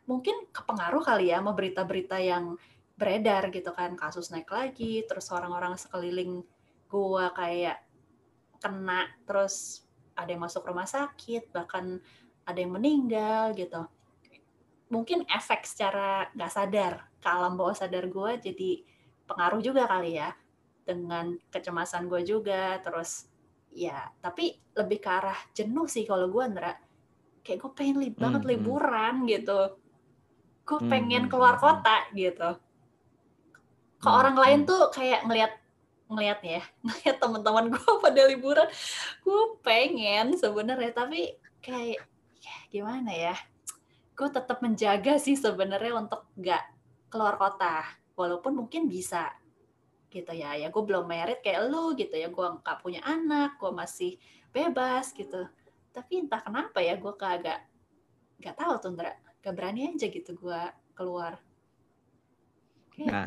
mungkin 0.09 0.49
kepengaruh 0.49 1.05
kali 1.05 1.31
ya 1.31 1.39
sama 1.39 1.55
berita-berita 1.55 2.19
yang 2.19 2.57
beredar 2.97 3.53
gitu 3.53 3.71
kan. 3.71 3.95
Kasus 3.95 4.33
naik 4.33 4.49
lagi 4.49 5.05
terus 5.07 5.29
orang-orang 5.31 5.77
sekeliling 5.77 6.43
gua 6.93 7.33
kayak 7.33 7.81
kena 8.61 9.09
terus 9.25 9.81
ada 10.13 10.29
yang 10.29 10.45
masuk 10.45 10.61
rumah 10.61 10.85
sakit 10.85 11.49
bahkan 11.49 11.97
ada 12.45 12.59
yang 12.61 12.69
meninggal 12.69 13.57
gitu 13.57 13.81
mungkin 14.93 15.25
efek 15.25 15.65
secara 15.65 16.29
nggak 16.37 16.53
sadar. 16.53 16.93
Ke 17.17 17.27
alam 17.33 17.57
bawah 17.57 17.73
sadar 17.73 18.05
gue 18.05 18.31
jadi 18.37 18.71
pengaruh 19.25 19.61
juga 19.65 19.89
kali 19.89 20.21
ya. 20.21 20.29
Dengan 20.85 21.33
kecemasan 21.49 22.05
gue 22.05 22.21
juga 22.21 22.77
terus 22.85 23.25
ya 23.73 24.05
tapi 24.21 24.53
lebih 24.77 25.01
ke 25.01 25.09
arah 25.09 25.39
jenuh 25.57 25.89
sih 25.89 26.05
kalau 26.05 26.29
gue 26.29 26.45
Andra 26.45 26.77
kayak 27.41 27.57
gue 27.57 27.71
pengen 27.73 27.97
li 27.97 28.13
banget 28.13 28.45
hmm, 28.45 28.49
hmm. 28.53 28.61
liburan 28.61 29.15
gitu. 29.25 29.59
Gue 30.63 30.79
hmm, 30.79 30.91
pengen 30.93 31.23
hmm, 31.25 31.31
keluar 31.33 31.55
kota 31.57 32.07
gitu. 32.13 32.49
Ke 33.97 34.07
hmm, 34.07 34.19
orang 34.21 34.37
lain 34.37 34.59
tuh 34.69 34.93
kayak 34.93 35.25
ngelihat 35.25 35.53
ngelihat 36.13 36.39
ya 36.45 36.61
ngelihat 36.85 37.17
teman-teman 37.17 37.65
gue 37.73 37.91
pada 37.97 38.21
liburan. 38.29 38.69
Gue 39.25 39.43
pengen 39.65 40.37
sebenarnya 40.37 40.93
tapi 40.93 41.33
kayak 41.59 42.05
ya 42.43 42.55
gimana 42.69 43.11
ya 43.11 43.35
gue 44.13 44.29
tetap 44.29 44.61
menjaga 44.61 45.17
sih 45.17 45.33
sebenarnya 45.33 45.93
untuk 45.97 46.29
nggak 46.37 46.63
keluar 47.09 47.35
kota. 47.37 47.81
Walaupun 48.13 48.53
mungkin 48.53 48.85
bisa 48.85 49.33
gitu 50.13 50.29
ya. 50.33 50.53
Ya 50.53 50.69
gue 50.69 50.83
belum 50.85 51.09
merit 51.09 51.41
kayak 51.41 51.69
lu 51.69 51.97
gitu 51.97 52.13
ya. 52.13 52.29
Gue 52.29 52.45
nggak 52.61 52.77
punya 52.81 53.01
anak 53.01 53.57
gue 53.57 53.71
masih 53.73 54.21
bebas 54.53 55.11
gitu. 55.17 55.49
Tapi 55.93 56.25
entah 56.25 56.41
kenapa 56.41 56.81
ya 56.81 56.97
gue 56.97 57.13
kagak 57.17 57.65
nggak 58.37 58.55
tahu 58.57 58.73
tuh 58.77 58.91
Ndra. 58.93 59.13
Gak 59.43 59.53
berani 59.59 59.91
aja 59.91 60.07
gitu 60.07 60.31
gue 60.37 60.61
keluar. 60.95 61.35
Gitu. 62.93 63.09
nah 63.09 63.25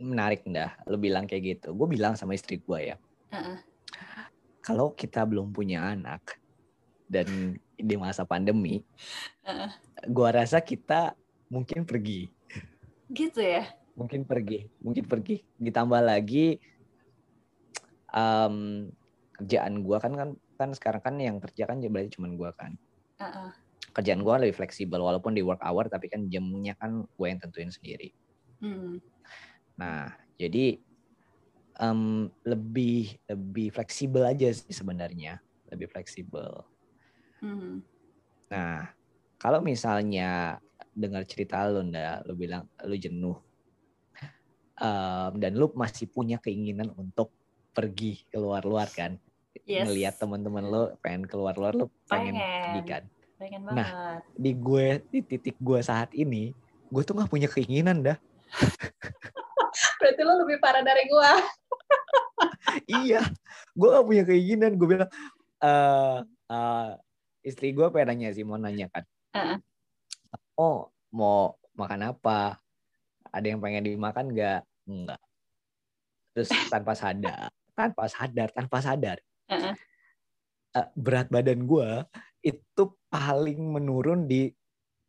menarik 0.00 0.42
dah 0.48 0.74
lo 0.90 0.98
bilang 0.98 1.30
kayak 1.30 1.42
gitu. 1.62 1.68
Gue 1.72 1.86
bilang 1.86 2.18
sama 2.18 2.34
istri 2.34 2.58
gue 2.58 2.94
ya. 2.94 2.96
Uh-uh. 3.30 3.58
kalau 4.60 4.90
kita 4.90 5.22
belum 5.22 5.54
punya 5.54 5.94
anak 5.94 6.34
dan 7.06 7.54
di 7.82 7.96
masa 7.96 8.22
pandemi 8.28 8.84
uh-uh. 9.44 9.70
gue 10.06 10.28
rasa 10.30 10.60
kita 10.60 11.16
mungkin 11.50 11.82
pergi 11.84 12.30
gitu 13.10 13.42
ya 13.42 13.66
mungkin 13.98 14.24
pergi 14.24 14.70
mungkin 14.80 15.04
pergi 15.04 15.42
ditambah 15.58 16.00
lagi 16.00 16.62
um, 18.14 18.86
kerjaan 19.40 19.80
gue 19.80 19.96
kan 19.96 20.12
kan 20.12 20.30
kan 20.60 20.70
sekarang 20.76 21.00
kan 21.00 21.14
yang 21.16 21.36
kerja 21.40 21.64
kan 21.64 21.80
berarti 21.80 22.20
cuma 22.20 22.28
gue 22.28 22.50
kan. 22.52 22.76
Uh-uh. 23.16 23.50
Kerjaan 23.96 24.20
gue 24.20 24.34
lebih 24.46 24.56
fleksibel 24.60 25.00
walaupun 25.00 25.32
di 25.32 25.40
work 25.40 25.64
hour 25.64 25.88
tapi 25.88 26.12
kan 26.12 26.28
jamnya 26.28 26.76
kan 26.76 27.08
gue 27.08 27.26
yang 27.26 27.40
tentuin 27.40 27.72
sendiri. 27.72 28.12
Hmm. 28.60 29.00
Nah 29.80 30.12
jadi 30.36 30.76
um, 31.80 32.28
lebih 32.44 33.16
lebih 33.24 33.72
fleksibel 33.72 34.28
aja 34.28 34.52
sih 34.52 34.76
sebenarnya 34.76 35.40
lebih 35.72 35.88
fleksibel. 35.88 36.60
Hmm. 37.40 37.84
Nah 38.52 38.92
kalau 39.40 39.64
misalnya 39.64 40.60
dengar 40.92 41.24
cerita 41.24 41.64
lu 41.68 41.84
ndak, 41.86 42.28
lu 42.28 42.36
bilang 42.36 42.68
lu 42.84 42.96
jenuh 42.96 43.38
um, 44.76 45.32
dan 45.40 45.52
lu 45.56 45.72
masih 45.72 46.06
punya 46.08 46.36
keinginan 46.40 46.92
untuk 46.96 47.32
pergi 47.72 48.24
keluar-luar 48.28 48.88
kan? 48.92 49.16
Yes. 49.66 49.86
ngelihat 49.86 50.14
teman-teman 50.18 50.62
lo 50.62 50.82
pengen 51.02 51.26
keluar 51.26 51.58
luar 51.58 51.74
lo 51.74 51.90
pengen, 52.06 52.38
pengen. 52.38 52.62
pergi 52.62 52.82
kan? 52.86 53.02
Pengen 53.38 53.60
nah, 53.66 53.74
banget. 53.74 53.86
nah 53.86 53.90
di 54.38 54.52
gue 54.54 54.86
di 55.10 55.20
titik 55.26 55.56
gue 55.58 55.78
saat 55.82 56.10
ini 56.14 56.54
gue 56.90 57.02
tuh 57.02 57.18
nggak 57.18 57.30
punya 57.30 57.46
keinginan 57.50 58.02
dah 58.02 58.18
berarti 59.98 60.22
lo 60.22 60.42
lebih 60.42 60.58
parah 60.62 60.82
dari 60.82 61.06
gue 61.06 61.30
iya 63.02 63.22
gue 63.74 63.88
gak 63.88 64.06
punya 64.06 64.24
keinginan. 64.26 64.76
Gue 64.76 64.88
bilang 64.96 65.10
uh, 65.62 66.24
uh, 66.50 66.90
istri 67.40 67.72
gue 67.72 67.86
pengen 67.92 68.16
nanya 68.16 68.28
sih 68.34 68.44
mau 68.44 68.60
nanya 68.60 68.86
kan 68.92 69.04
uh-uh. 69.36 69.58
oh 70.60 70.78
mau 71.14 71.56
makan 71.74 72.12
apa 72.14 72.60
ada 73.30 73.46
yang 73.46 73.62
pengen 73.62 73.86
dimakan 73.86 74.32
nggak 74.32 74.60
enggak 74.86 75.20
terus 76.36 76.50
tanpa 76.72 76.92
sadar 76.92 77.48
tanpa 77.72 78.04
sadar 78.06 78.48
tanpa 78.52 78.78
sadar 78.82 79.18
uh-uh. 79.48 79.74
berat 80.94 81.26
badan 81.32 81.64
gue 81.64 81.90
itu 82.40 82.82
paling 83.12 83.60
menurun 83.60 84.24
di 84.24 84.48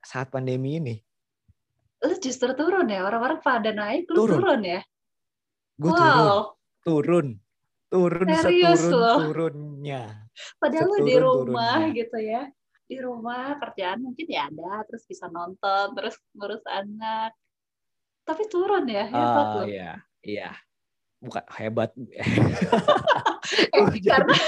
saat 0.01 0.27
pandemi 0.33 0.81
ini. 0.81 0.95
Lu 2.01 2.17
justru 2.17 2.51
turun 2.57 2.89
ya? 2.89 3.05
Orang-orang 3.05 3.39
pada 3.39 3.69
naik, 3.69 4.09
lu 4.09 4.25
turun, 4.25 4.41
turun 4.41 4.61
ya? 4.65 4.81
Gue 5.77 5.93
wow. 5.93 6.57
turun. 6.81 7.38
Turun. 7.91 8.25
Turun 8.25 8.27
Serius 8.39 8.88
seturun 8.88 9.00
loh. 9.03 9.17
turunnya. 9.29 10.01
Padahal 10.57 10.88
lu 10.89 10.98
di 11.05 11.15
rumah 11.17 11.79
gitu 11.91 12.17
ya. 12.19 12.43
Di 12.88 12.98
rumah 13.00 13.55
kerjaan 13.55 14.03
mungkin 14.03 14.27
ya 14.27 14.51
ada, 14.51 14.83
terus 14.83 15.07
bisa 15.07 15.31
nonton, 15.31 15.95
terus 15.95 16.15
ngurus 16.36 16.63
anak. 16.67 17.31
Tapi 18.27 18.43
turun 18.51 18.86
ya, 18.86 19.07
hebat 19.07 19.48
uh, 19.48 19.53
loh. 19.63 19.65
Iya, 19.65 19.91
iya. 20.21 20.51
Bukan 21.21 21.45
hebat. 21.55 21.93
eh, 23.77 23.86
karena 24.01 24.36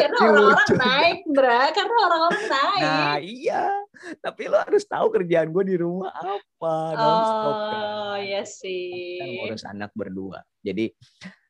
karena 0.00 0.18
orang-orang 0.28 0.70
naik, 0.76 1.18
Bra. 1.30 1.60
Karena 1.72 1.94
orang-orang 2.10 2.44
naik. 2.50 2.82
Nah, 2.82 3.16
iya. 3.22 3.64
Tapi 4.18 4.42
lo 4.50 4.58
harus 4.58 4.84
tahu 4.84 5.06
kerjaan 5.14 5.54
gue 5.54 5.64
di 5.64 5.76
rumah 5.78 6.10
apa. 6.12 6.76
Oh, 6.98 6.98
kan. 6.98 8.18
iya 8.26 8.42
sih. 8.42 9.22
Kan 9.22 9.28
ngurus 9.38 9.64
anak 9.64 9.90
berdua. 9.94 10.42
Jadi, 10.60 10.90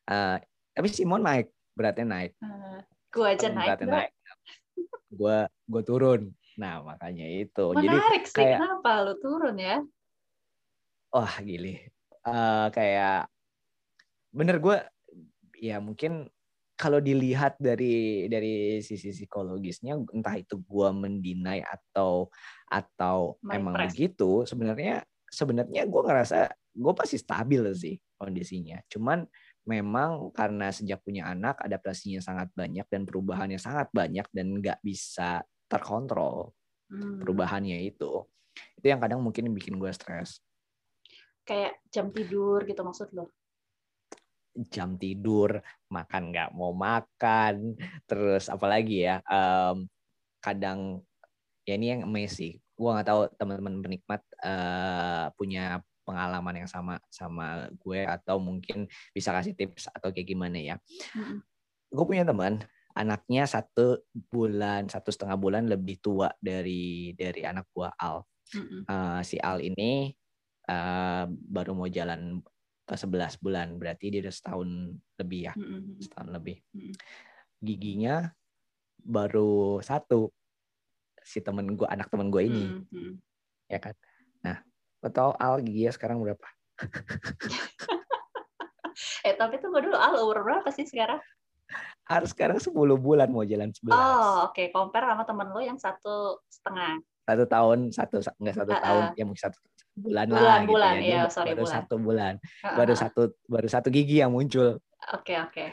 uh, 0.09 0.37
tapi 0.73 0.87
Simon 0.89 1.25
naik. 1.25 1.49
Beratnya 1.73 2.05
naik. 2.05 2.31
Uh, 2.39 2.79
gue 3.13 3.25
aja 3.25 3.47
naik. 3.49 3.67
Beratnya 3.67 3.87
naik. 3.89 4.11
Gue 5.09 5.37
gue 5.49 5.81
turun. 5.85 6.21
Nah, 6.57 6.85
makanya 6.85 7.25
itu. 7.25 7.65
Menarik 7.73 8.25
Jadi, 8.25 8.29
sih. 8.29 8.37
Kayak, 8.37 8.59
Kenapa 8.61 8.91
lo 9.01 9.13
turun 9.17 9.55
ya? 9.57 9.77
Wah, 11.13 11.35
gili. 11.41 11.81
Uh, 12.23 12.71
kayak 12.71 13.27
bener 14.33 14.57
gue 14.57 14.77
ya 15.61 15.77
mungkin 15.77 16.25
kalau 16.73 16.97
dilihat 16.97 17.55
dari 17.61 18.25
dari 18.27 18.81
sisi 18.81 19.13
psikologisnya 19.13 19.95
entah 20.11 20.35
itu 20.35 20.57
gua 20.65 20.89
mendinai 20.89 21.61
atau 21.61 22.27
atau 22.67 23.37
My 23.45 23.61
emang 23.61 23.77
press. 23.77 23.93
begitu 23.93 24.43
sebenarnya 24.43 25.05
sebenarnya 25.29 25.85
gua 25.85 26.01
ngerasa 26.09 26.49
gue 26.73 26.93
pasti 26.97 27.21
stabil 27.21 27.61
sih 27.77 27.95
kondisinya 28.17 28.81
cuman 28.89 29.23
memang 29.63 30.31
karena 30.35 30.69
sejak 30.69 30.99
punya 31.03 31.31
anak 31.31 31.59
adaptasinya 31.63 32.19
sangat 32.19 32.51
banyak 32.51 32.83
dan 32.91 33.07
perubahannya 33.07 33.59
sangat 33.59 33.87
banyak 33.95 34.27
dan 34.35 34.59
nggak 34.59 34.79
bisa 34.83 35.43
terkontrol 35.71 36.51
hmm. 36.91 37.23
perubahannya 37.23 37.79
itu 37.87 38.27
itu 38.77 38.85
yang 38.85 38.99
kadang 38.99 39.23
mungkin 39.23 39.49
bikin 39.55 39.79
gue 39.79 39.91
stres 39.95 40.43
kayak 41.47 41.79
jam 41.91 42.11
tidur 42.11 42.63
gitu 42.67 42.83
maksud 42.83 43.11
lo 43.15 43.31
jam 44.69 44.95
tidur, 45.01 45.57
makan 45.89 46.29
nggak 46.29 46.53
mau 46.53 46.71
makan, 46.77 47.73
terus 48.05 48.53
apalagi 48.53 49.09
ya, 49.09 49.17
um, 49.25 49.89
kadang 50.37 51.01
ya 51.65 51.73
ini 51.73 51.97
yang 51.97 52.01
amazing. 52.05 52.61
Gua 52.77 52.97
nggak 52.97 53.07
tahu 53.09 53.21
teman-teman 53.37 53.81
penikmat 53.81 54.21
uh, 54.45 55.33
punya 55.33 55.81
pengalaman 56.03 56.63
yang 56.63 56.69
sama 56.69 56.99
sama 57.07 57.67
gue 57.79 58.03
atau 58.03 58.37
mungkin 58.37 58.85
bisa 59.15 59.31
kasih 59.31 59.55
tips 59.55 59.89
atau 59.89 60.11
kayak 60.11 60.27
gimana 60.27 60.59
ya. 60.59 60.75
Mm-hmm. 61.15 61.37
Gue 61.93 62.05
punya 62.05 62.23
teman, 62.27 62.61
anaknya 62.93 63.47
satu 63.47 64.03
bulan, 64.29 64.91
satu 64.91 65.09
setengah 65.09 65.39
bulan 65.39 65.65
lebih 65.65 65.99
tua 66.03 66.29
dari 66.37 67.15
dari 67.15 67.41
anak 67.47 67.71
gue 67.71 67.89
Al. 67.89 68.21
Mm-hmm. 68.53 68.81
Uh, 68.85 69.21
si 69.23 69.39
Al 69.39 69.63
ini 69.63 70.11
uh, 70.67 71.25
baru 71.27 71.71
mau 71.73 71.89
jalan 71.89 72.43
ke 72.83 72.95
11 72.99 73.39
bulan. 73.39 73.67
Berarti 73.79 74.11
dia 74.11 74.21
udah 74.23 74.35
setahun 74.35 74.69
lebih 75.19 75.41
ya, 75.51 75.53
Mm-mm. 75.55 75.99
setahun 76.03 76.29
lebih. 76.35 76.57
Mm. 76.75 76.93
Giginya 77.63 78.15
baru 78.99 79.79
satu 79.79 80.31
si 81.23 81.39
temen 81.39 81.79
gue, 81.79 81.87
anak 81.87 82.11
temen 82.11 82.27
gue 82.27 82.43
ini, 82.43 82.65
Mm, 82.67 82.83
mm. 82.91 83.13
ya 83.71 83.79
kan. 83.79 83.95
Lo 85.03 85.11
tau 85.11 85.35
Al 85.35 85.59
giginya 85.59 85.91
sekarang 85.91 86.23
berapa? 86.23 86.47
Eh 89.23 89.33
tapi 89.33 89.57
tunggu 89.57 89.81
dulu, 89.81 89.97
Al 89.97 90.21
umur 90.21 90.43
berapa 90.45 90.69
sih 90.69 90.85
sekarang? 90.85 91.17
Harus 92.05 92.29
sekarang 92.29 92.59
10 92.61 92.75
bulan 92.93 93.25
mau 93.31 93.41
jalan 93.41 93.71
11. 93.73 93.89
Oh 93.89 94.51
oke, 94.51 94.69
compare 94.69 95.07
sama 95.09 95.23
temen 95.25 95.47
lo 95.49 95.59
yang 95.59 95.79
satu 95.81 96.43
setengah. 96.45 97.01
Satu 97.23 97.43
tahun, 97.47 97.79
satu 97.89 98.15
enggak 98.37 98.55
satu 98.59 98.71
Ah, 98.75 98.81
tahun, 98.83 99.03
ah. 99.09 99.11
ya 99.17 99.23
mungkin 99.25 99.41
satu 99.41 99.57
bulan, 99.95 100.25
Bulan, 100.27 100.43
lah 100.43 100.57
gitu 100.61 100.71
bulan, 100.75 100.93
ya. 100.93 100.99
Dia 100.99 101.07
iya, 101.09 101.21
sorry, 101.25 101.47
baru 101.49 101.63
bulan. 101.63 101.73
satu 101.73 101.95
bulan, 101.97 102.33
Ah, 102.61 102.75
baru 102.77 102.93
satu 102.93 103.21
baru 103.47 103.67
satu 103.71 103.87
gigi 103.89 104.21
yang 104.21 104.31
muncul. 104.31 104.77
Oke 105.09 105.33
oke. 105.41 105.65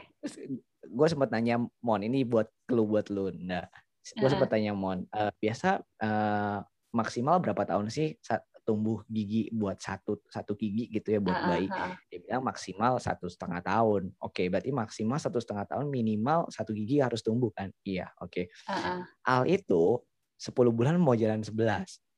gue 0.80 1.06
sempat 1.06 1.28
nanya 1.28 1.60
Mon 1.84 2.00
ini 2.00 2.24
buat 2.24 2.48
lu 2.72 2.88
buat 2.88 3.12
lu 3.12 3.28
nah 3.36 3.68
gue 4.02 4.16
Heeh. 4.16 4.32
sempat 4.32 4.48
tanya 4.48 4.72
Mon 4.72 5.04
"Eh, 5.06 5.30
biasa 5.36 5.76
eh, 6.00 6.58
maksimal 6.90 7.36
berapa 7.38 7.68
tahun 7.68 7.92
sih 7.92 8.16
tumbuh 8.62 9.02
gigi 9.08 9.50
buat 9.50 9.80
satu 9.80 10.20
satu 10.30 10.54
gigi 10.54 10.86
gitu 10.92 11.16
ya 11.16 11.20
buat 11.20 11.38
bayi 11.48 11.66
dia 12.12 12.18
bilang 12.22 12.44
maksimal 12.46 13.00
satu 13.00 13.26
setengah 13.26 13.60
tahun 13.64 14.12
oke 14.20 14.42
berarti 14.46 14.70
maksimal 14.70 15.18
satu 15.18 15.40
setengah 15.40 15.66
tahun 15.66 15.90
minimal 15.90 16.46
satu 16.52 16.70
gigi 16.76 17.02
harus 17.02 17.24
tumbuh 17.24 17.50
kan 17.50 17.72
iya 17.82 18.12
oke 18.20 18.46
ah. 18.70 19.02
Al 19.26 19.48
itu 19.48 19.98
10 20.40 20.52
bulan 20.72 20.96
mau 21.00 21.16
jalan 21.16 21.42
11 21.42 21.52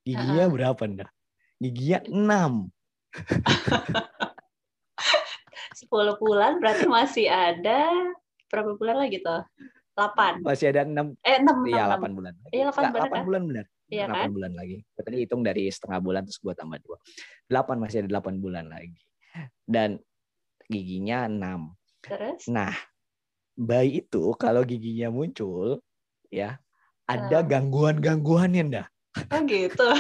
giginya 0.05 0.47
berapa 0.51 0.83
ndak 0.83 1.11
giginya 1.63 2.01
6 2.11 2.71
10 5.79 5.89
bulan 6.23 6.59
berarti 6.59 6.85
masih 6.91 7.27
ada 7.31 7.93
berapa 8.53 8.77
bulan 8.77 8.97
lagi 9.01 9.25
tuh? 9.25 9.41
8. 9.93 10.41
masih 10.41 10.73
ada 10.73 10.89
6 10.89 11.21
Eh 11.21 11.37
6 11.45 11.69
Iya, 11.69 11.85
6. 12.01 12.01
8 12.01 12.17
bulan. 12.17 12.33
Iya, 12.49 12.63
8 12.73 12.73
Nggak, 12.73 12.93
bener 12.93 13.09
8 13.09 13.13
kan? 13.13 13.25
bulan 13.29 13.43
benar. 13.45 13.67
Iya 13.93 14.09
8 14.09 14.17
kan? 14.17 14.29
bulan 14.33 14.53
lagi. 14.57 14.81
Tadi 14.97 15.17
hitung 15.21 15.45
dari 15.45 15.69
setengah 15.69 16.01
bulan 16.01 16.25
terus 16.25 16.41
gue 16.41 16.55
tambah 16.57 16.81
2. 16.81 17.53
8 17.53 17.77
masih 17.77 18.09
ada 18.09 18.19
8 18.19 18.41
bulan 18.41 18.73
lagi. 18.73 18.97
Dan 19.69 20.01
giginya 20.73 21.29
6. 21.29 21.77
Terus? 22.01 22.49
Nah, 22.49 22.73
bayi 23.53 24.01
itu 24.01 24.33
kalau 24.41 24.65
giginya 24.65 25.13
muncul 25.13 25.85
ya 26.33 26.57
ada 27.05 27.45
gangguan-gangguannya 27.45 28.81
dah. 28.81 28.89
Oh 29.29 29.45
gitu. 29.45 29.85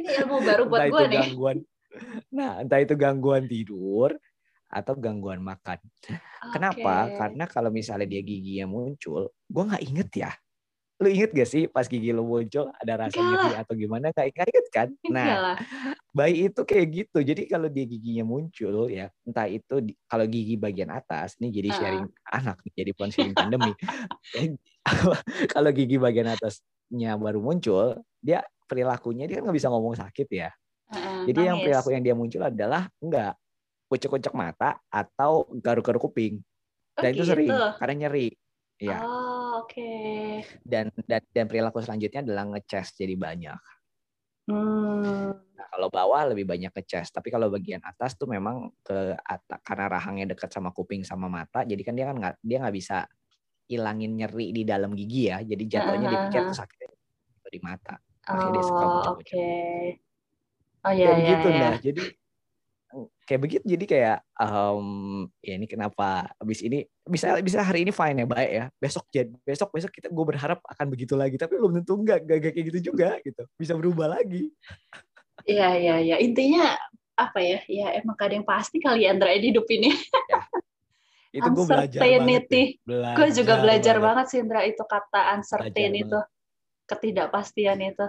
Ini 0.00 0.08
ilmu 0.24 0.40
baru 0.42 0.64
buat 0.66 0.80
Entah 0.80 0.90
gue 0.90 0.96
itu 0.96 1.04
nih. 1.12 1.20
gangguan. 1.28 1.58
Nah, 2.34 2.58
entah 2.58 2.82
itu 2.82 2.98
gangguan 2.98 3.46
tidur 3.46 4.10
atau 4.66 4.98
gangguan 4.98 5.38
makan. 5.38 5.78
Kenapa? 6.50 7.06
Oke. 7.06 7.14
Karena 7.14 7.46
kalau 7.46 7.70
misalnya 7.70 8.10
dia 8.10 8.26
giginya 8.26 8.66
muncul, 8.66 9.30
gue 9.30 9.62
nggak 9.62 9.84
inget 9.86 10.10
ya. 10.26 10.34
Lu 11.02 11.10
inget 11.10 11.34
gak 11.34 11.50
sih 11.50 11.66
pas 11.66 11.90
gigi 11.90 12.14
lu 12.14 12.22
muncul 12.22 12.70
ada 12.70 12.94
rasa 12.94 13.18
nyeri 13.18 13.50
atau 13.58 13.74
gimana? 13.74 14.14
Gak, 14.14 14.30
nggak 14.30 14.46
inget 14.46 14.66
kan? 14.70 14.88
Nah, 15.14 15.58
bayi 16.14 16.46
itu 16.46 16.62
kayak 16.62 16.86
gitu. 16.94 17.18
Jadi 17.18 17.50
kalau 17.50 17.66
dia 17.66 17.82
giginya 17.82 18.22
muncul 18.22 18.86
ya, 18.86 19.10
entah 19.26 19.50
itu 19.50 19.82
di- 19.82 19.98
kalau 20.06 20.22
gigi 20.30 20.54
bagian 20.54 20.94
atas, 20.94 21.34
ini 21.42 21.50
jadi 21.50 21.68
Ah. 21.70 21.76
sharing 21.76 22.06
anak, 22.30 22.56
nih, 22.62 22.72
jadi 22.78 22.90
bukan 22.94 23.10
sharing 23.10 23.34
pandemi. 23.34 23.72
kalau 25.54 25.70
gigi 25.74 25.96
bagian 25.98 26.30
atasnya 26.30 27.18
baru 27.18 27.42
muncul, 27.42 27.98
dia 28.22 28.46
perilakunya 28.70 29.26
dia 29.26 29.42
kan 29.42 29.50
nggak 29.50 29.58
bisa 29.58 29.68
ngomong 29.74 29.98
sakit 29.98 30.28
ya. 30.30 30.50
Heeh, 30.94 31.32
Jadi 31.32 31.40
yang 31.42 31.58
nangis. 31.58 31.64
perilaku 31.66 31.88
yang 31.90 32.04
dia 32.06 32.14
muncul 32.14 32.42
adalah 32.44 32.86
enggak 33.02 33.34
kucek-kucek 33.90 34.32
mata 34.32 34.78
atau 34.88 35.48
garuk-garuk 35.58 36.06
kuping. 36.06 36.38
Oh, 36.94 37.02
Dan 37.02 37.18
itu 37.18 37.26
gitu. 37.26 37.30
sering 37.34 37.50
karena 37.82 37.94
nyeri. 38.06 38.30
Ya. 38.82 38.98
Oh, 39.06 39.62
oke. 39.62 39.90
Dan, 40.66 40.90
dan 41.06 41.22
dan 41.30 41.46
perilaku 41.46 41.78
selanjutnya 41.78 42.26
adalah 42.26 42.44
ngecas 42.50 42.98
jadi 42.98 43.14
banyak. 43.14 43.60
Hmm. 44.50 45.30
Nah, 45.54 45.66
kalau 45.70 45.88
bawah 45.88 46.34
lebih 46.34 46.44
banyak 46.44 46.74
ngecas, 46.74 47.14
tapi 47.14 47.30
kalau 47.30 47.48
bagian 47.48 47.80
atas 47.86 48.18
tuh 48.18 48.26
memang 48.26 48.74
ke 48.82 49.14
atas 49.22 49.58
karena 49.62 49.86
rahangnya 49.88 50.34
dekat 50.34 50.50
sama 50.50 50.74
kuping 50.74 51.06
sama 51.06 51.30
mata, 51.30 51.62
jadi 51.62 51.80
kan 51.86 51.94
dia 51.94 52.06
kan 52.10 52.16
nggak 52.18 52.34
dia 52.42 52.56
nggak 52.60 52.74
bisa 52.76 53.06
ilangin 53.70 54.18
nyeri 54.18 54.52
di 54.52 54.62
dalam 54.66 54.92
gigi 54.92 55.30
ya. 55.30 55.40
Jadi 55.40 55.64
jatuhnya 55.70 56.08
dipikir 56.10 56.40
Ah. 56.44 56.48
tuh 56.50 56.56
sakitnya 56.58 56.88
di 57.48 57.60
mata. 57.62 57.94
Makanya 58.26 58.50
dia 58.52 58.64
suka 58.66 58.84
Oh, 58.84 59.02
oke. 59.14 59.46
Oh 60.84 60.92
iya 60.92 61.16
iya 61.16 61.16
begitu 61.16 61.48
iya. 61.48 61.60
nah 61.64 61.74
jadi 61.80 62.02
kayak 63.24 63.40
begitu 63.40 63.64
jadi 63.64 63.84
kayak 63.88 64.18
em, 64.36 64.88
ya 65.40 65.52
ini 65.56 65.66
kenapa 65.68 66.28
abis 66.36 66.60
ini 66.60 66.84
bisa 67.08 67.36
bisa 67.40 67.64
hari 67.64 67.88
ini 67.88 67.92
fine 67.92 68.22
ya 68.22 68.26
baik 68.28 68.50
ya 68.52 68.64
besok 68.76 69.04
jadi 69.08 69.32
besok 69.44 69.72
besok 69.72 69.90
kita 69.92 70.12
gue 70.12 70.24
berharap 70.28 70.60
akan 70.64 70.86
begitu 70.92 71.16
lagi 71.16 71.40
tapi 71.40 71.56
belum 71.56 71.80
tentu 71.80 71.96
enggak 71.96 72.20
enggak, 72.24 72.36
enggak 72.40 72.52
kayak 72.52 72.66
gitu 72.68 72.80
juga 72.92 73.16
gitu 73.24 73.42
bisa 73.56 73.72
berubah 73.72 74.20
lagi 74.20 74.52
Iya 75.44 75.68
iya 75.76 75.94
iya. 76.00 76.16
Intinya 76.22 76.72
apa 77.14 77.38
ya? 77.42 77.60
Ya 77.68 78.00
emang 78.00 78.16
gak 78.16 78.32
ada 78.32 78.34
yang 78.40 78.46
pasti 78.48 78.80
kali 78.80 79.04
ya 79.04 79.12
Andra 79.12 79.34
di 79.36 79.52
hidup 79.52 79.66
ini. 79.68 79.92
itu 81.34 81.48
gue 81.50 81.66
belajar 81.66 81.98
banget 81.98 82.46
ya. 82.46 82.64
belajar 82.86 83.16
Gue 83.18 83.28
juga 83.34 83.54
belajar 83.58 83.94
banget. 83.98 84.06
banget 84.06 84.26
sih 84.30 84.38
Indra 84.38 84.60
itu 84.62 84.82
kata 84.86 85.20
uncertain 85.34 85.74
Belajar 85.74 86.02
itu, 86.06 86.18
ketidakpastian 86.86 87.78
itu. 87.82 88.06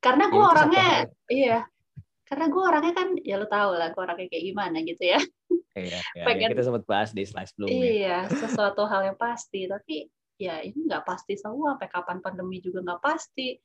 Karena 0.00 0.24
Ya, 0.26 0.32
gue 0.32 0.44
orangnya, 0.48 0.88
iya, 1.28 1.58
karena 2.30 2.46
gue 2.46 2.62
orangnya 2.62 2.94
kan, 2.94 3.08
ya 3.26 3.34
lo 3.42 3.50
tau 3.50 3.74
lah, 3.74 3.90
gue 3.90 3.98
orangnya 3.98 4.30
kayak 4.30 4.44
gimana 4.54 4.78
gitu 4.86 5.02
ya. 5.02 5.18
Iya, 5.74 5.98
iya, 6.14 6.22
pengen- 6.22 6.46
ya, 6.46 6.54
kita 6.54 6.62
sempat 6.62 6.84
bahas 6.86 7.10
di 7.10 7.26
slide 7.26 7.50
sebelumnya 7.50 7.74
Iya, 7.82 8.18
sesuatu 8.30 8.86
hal 8.86 9.10
yang 9.10 9.18
pasti. 9.18 9.66
Tapi 9.66 10.06
ya 10.38 10.62
ini 10.62 10.86
nggak 10.86 11.02
pasti 11.02 11.34
semua. 11.34 11.74
Sampai 11.74 11.90
kapan 11.90 12.18
pandemi 12.22 12.62
juga 12.62 12.86
nggak 12.86 13.02
pasti. 13.02 13.58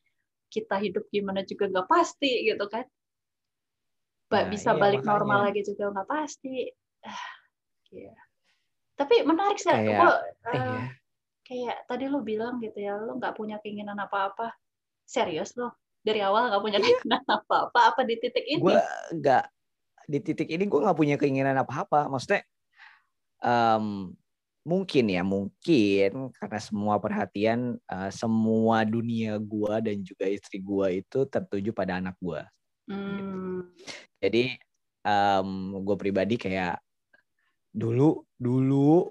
Kita 0.49 0.81
hidup 0.81 1.05
gimana 1.13 1.45
juga 1.45 1.69
nggak 1.69 1.85
pasti 1.85 2.49
gitu 2.49 2.65
kan. 2.65 2.89
Ba- 4.25 4.43
Nah, 4.43 4.49
bisa 4.49 4.73
iya, 4.73 4.81
balik 4.81 5.01
normal 5.05 5.45
makanya. 5.45 5.45
lagi 5.53 5.61
juga 5.61 5.83
nggak 5.93 6.09
pasti. 6.09 6.55
Ah, 7.05 7.25
iya. 7.93 8.13
Tapi 8.97 9.15
menarik 9.21 9.61
sih. 9.61 9.69
Kayak- 9.69 10.25
eh, 10.49 10.57
iya 10.57 10.83
kayak 11.45 11.85
tadi 11.85 12.09
lu 12.09 12.25
bilang 12.25 12.57
gitu 12.57 12.81
ya, 12.81 12.97
lu 12.97 13.21
nggak 13.21 13.37
punya 13.37 13.61
keinginan 13.61 14.01
apa-apa. 14.01 14.49
Serius 15.05 15.53
lu? 15.53 15.69
Dari 16.05 16.21
awal 16.21 16.53
nggak 16.53 16.61
punya 16.61 16.77
keinginan 16.77 17.23
apa-apa? 17.25 17.79
Apa 17.91 18.01
di 18.05 18.15
titik 18.21 18.45
ini? 18.45 18.61
gue 18.61 18.79
nggak 19.17 19.45
di 20.05 20.19
titik 20.21 20.49
ini 20.53 20.69
gue 20.69 20.79
nggak 20.85 20.97
punya 20.97 21.17
keinginan 21.17 21.57
apa-apa 21.57 22.05
maksudnya 22.05 22.45
em, 23.41 24.13
mungkin 24.61 25.05
ya 25.09 25.25
mungkin 25.25 26.29
karena 26.37 26.59
semua 26.61 27.01
perhatian 27.01 27.81
eh, 27.89 28.11
semua 28.13 28.85
dunia 28.85 29.41
gue 29.41 29.73
dan 29.81 29.97
juga 30.05 30.29
istri 30.29 30.61
gue 30.61 31.01
itu 31.01 31.25
tertuju 31.25 31.73
pada 31.73 31.97
anak 31.97 32.13
gue 32.21 32.41
Hmm, 32.85 33.65
jadi 34.21 34.61
gue 35.81 35.95
pribadi 35.97 36.37
kayak 36.37 36.77
dulu 37.73 38.21
dulu 38.37 39.09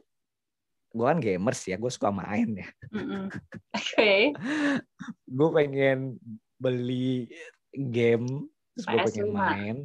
gue 0.94 1.04
kan 1.10 1.18
gamers 1.18 1.58
ya 1.66 1.74
gue 1.74 1.90
suka 1.90 2.14
main 2.14 2.54
ya 2.54 2.68
mm-mm. 2.94 3.26
Oke. 3.74 4.30
gue 5.38 5.48
pengen 5.58 6.14
beli 6.58 7.28
game 7.74 8.48
terus 8.74 8.84
gue 8.86 8.98
pengen 9.10 9.28
PS5. 9.30 9.34
main 9.34 9.76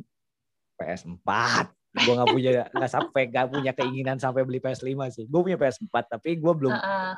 PS4 0.80 1.30
gue 1.90 2.14
nggak 2.14 2.30
punya 2.30 2.52
nggak 2.70 2.92
sampai 2.92 3.22
nggak 3.34 3.48
punya 3.50 3.72
keinginan 3.74 4.18
sampai 4.22 4.46
beli 4.46 4.62
PS5 4.62 4.94
sih 5.10 5.26
gue 5.26 5.42
punya 5.42 5.58
PS4 5.58 5.96
tapi 6.06 6.38
gue 6.38 6.54
belum 6.54 6.74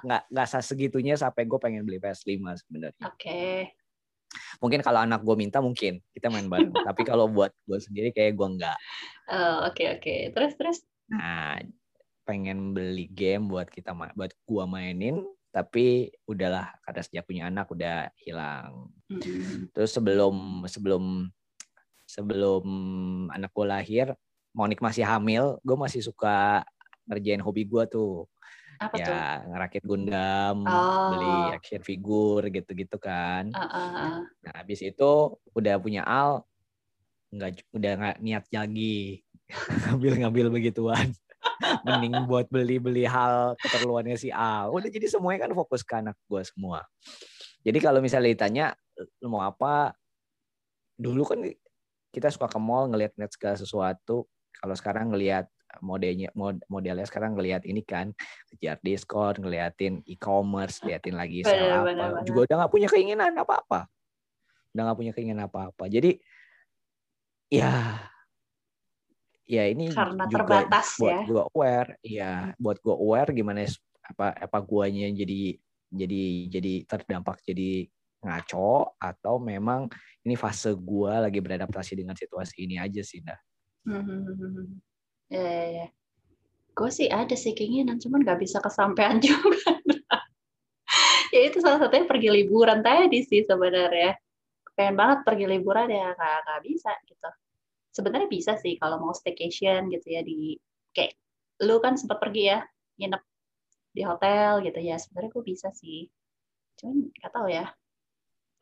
nggak 0.08 0.22
nggak 0.32 0.48
segitunya 0.64 1.20
sampai 1.20 1.44
gue 1.44 1.60
pengen 1.60 1.84
beli 1.84 2.00
PS5 2.00 2.40
sebenarnya 2.64 3.06
Oke. 3.08 3.76
mungkin 4.64 4.80
kalau 4.80 5.04
anak 5.04 5.20
gue 5.28 5.36
minta 5.36 5.60
mungkin 5.60 6.00
kita 6.16 6.32
main 6.32 6.48
bareng 6.48 6.72
tapi 6.88 7.04
kalau 7.04 7.28
buat 7.28 7.52
gue 7.68 7.80
sendiri 7.84 8.16
kayak 8.16 8.40
gue 8.40 8.48
nggak 8.60 8.78
Oh, 9.32 9.72
Oke 9.72 9.88
oke. 9.96 10.36
Terus 10.36 10.54
terus. 10.60 10.78
nah 11.08 11.56
pengen 12.28 12.72
beli 12.72 13.12
game 13.12 13.52
buat 13.52 13.68
kita 13.68 13.92
buat 13.92 14.32
gua 14.48 14.64
mainin 14.64 15.24
tapi 15.52 16.10
udahlah 16.26 16.72
karena 16.88 17.02
sejak 17.04 17.24
punya 17.28 17.52
anak 17.52 17.68
udah 17.68 18.08
hilang 18.16 18.88
Mm-mm. 19.12 19.68
Terus 19.76 19.92
sebelum 19.92 20.64
sebelum 20.72 21.28
sebelum 22.08 22.64
anak 23.32 23.52
gue 23.52 23.68
lahir, 23.68 24.08
Monik 24.52 24.84
masih 24.84 25.08
hamil, 25.08 25.60
gue 25.64 25.78
masih 25.80 26.04
suka 26.04 26.64
ngerjain 27.08 27.40
hobi 27.40 27.64
gue 27.68 27.84
tuh. 27.88 28.28
Apa 28.82 28.96
tuh? 28.98 29.04
ya 29.04 29.46
ngerakit 29.48 29.84
Gundam, 29.86 30.64
Oh. 30.66 31.12
beli 31.14 31.36
action 31.56 31.84
figure 31.84 32.48
gitu-gitu 32.52 32.98
kan. 33.00 33.52
Ah, 33.56 33.64
ah. 33.68 34.12
Nah 34.44 34.54
habis 34.56 34.80
itu 34.84 35.12
udah 35.56 35.76
punya 35.80 36.04
Al, 36.04 36.44
nggak 37.32 37.64
udah 37.72 37.92
nggak 38.00 38.18
niat 38.24 38.44
lagi 38.52 39.24
ngambil-ngambil 39.88 40.52
begituan. 40.52 41.12
Mending 41.86 42.26
buat 42.26 42.50
beli-beli 42.50 43.06
hal 43.06 43.56
keperluannya 43.60 44.18
si 44.18 44.30
Al. 44.34 44.70
Udah 44.74 44.90
jadi 44.90 45.08
semuanya 45.08 45.48
kan 45.48 45.54
fokus 45.54 45.82
ke 45.86 46.00
anak 46.00 46.18
gue 46.28 46.42
semua. 46.44 46.86
Jadi 47.62 47.78
kalau 47.78 48.02
misalnya 48.02 48.30
ditanya 48.34 48.66
lu 49.22 49.34
mau 49.34 49.46
apa, 49.46 49.94
dulu 50.98 51.26
kan 51.26 51.40
kita 52.12 52.28
suka 52.30 52.52
ke 52.52 52.60
mall 52.60 52.90
ngeliat-ngeliat 52.92 53.32
segala 53.34 53.56
sesuatu. 53.58 54.26
Kalau 54.52 54.76
sekarang 54.76 55.14
ngelihat 55.14 55.48
modelnya 55.80 56.28
mod, 56.36 56.60
modelnya 56.68 57.08
sekarang 57.08 57.40
ngelihat 57.40 57.64
ini 57.64 57.80
kan 57.88 58.12
kejar 58.52 58.78
diskon, 58.84 59.40
ngeliatin 59.40 60.04
e-commerce, 60.04 60.84
liatin 60.84 61.16
lagi 61.16 61.48
Bener, 61.48 61.80
apa. 61.80 61.88
bener, 61.88 62.08
bener. 62.12 62.26
Juga 62.28 62.40
udah 62.44 62.56
nggak 62.60 62.72
punya 62.76 62.88
keinginan 62.92 63.32
apa-apa. 63.40 63.88
Udah 64.76 64.82
nggak 64.92 65.00
punya 65.00 65.12
keinginan 65.16 65.48
apa-apa. 65.48 65.84
Jadi 65.88 66.20
ya 67.48 67.72
ya 69.52 69.68
ini 69.68 69.92
Karena 69.92 70.24
juga 70.32 70.48
terbatas 70.48 70.96
buat 70.96 71.12
ya. 71.12 71.22
gua 71.28 71.44
aware, 71.52 71.92
ya 72.00 72.32
buat 72.56 72.78
gua 72.80 72.96
aware 72.96 73.36
gimana 73.36 73.68
apa 74.08 74.32
apa 74.40 74.58
guanya 74.64 75.12
jadi 75.12 75.60
jadi 75.92 76.24
jadi 76.48 76.74
terdampak 76.88 77.44
jadi 77.44 77.92
ngaco 78.24 78.96
atau 78.96 79.36
memang 79.44 79.92
ini 80.24 80.40
fase 80.40 80.72
gua 80.80 81.28
lagi 81.28 81.44
beradaptasi 81.44 82.00
dengan 82.00 82.16
situasi 82.16 82.64
ini 82.64 82.80
aja 82.80 83.04
sih 83.04 83.20
dah. 83.20 83.36
Hmm. 83.84 84.80
Ya, 85.28 85.42
ya, 85.42 85.66
ya. 85.84 85.88
Gue 86.72 86.88
sih 86.94 87.12
ada 87.12 87.36
sih 87.36 87.52
keinginan, 87.52 88.00
cuman 88.00 88.24
nggak 88.24 88.40
bisa 88.40 88.64
kesampaian 88.64 89.20
juga. 89.26 89.76
ya 91.32 91.42
itu 91.48 91.64
salah 91.64 91.80
satunya 91.88 92.08
pergi 92.08 92.30
liburan 92.32 92.80
tadi 92.80 93.26
sih 93.26 93.44
sebenarnya. 93.44 94.16
Pengen 94.78 94.96
banget 94.96 95.20
pergi 95.28 95.46
liburan 95.50 95.90
ya 95.92 96.14
nggak 96.16 96.62
bisa 96.64 96.94
gitu. 97.10 97.30
Sebenarnya 97.92 98.30
bisa 98.32 98.56
sih 98.56 98.80
kalau 98.80 98.98
mau 99.04 99.12
staycation 99.12 99.92
gitu 99.92 100.08
ya 100.08 100.24
di 100.24 100.56
kayak 100.96 101.16
lu 101.68 101.78
kan 101.84 102.00
sempat 102.00 102.24
pergi 102.24 102.52
ya 102.52 102.60
nginep 102.98 103.22
di 103.92 104.02
hotel 104.08 104.64
gitu 104.64 104.80
ya. 104.80 104.96
Sebenarnya 104.96 105.30
gue 105.36 105.44
bisa 105.44 105.68
sih. 105.76 106.08
Cuman 106.80 107.12
nggak 107.12 107.32
tahu 107.32 107.48
ya. 107.52 107.66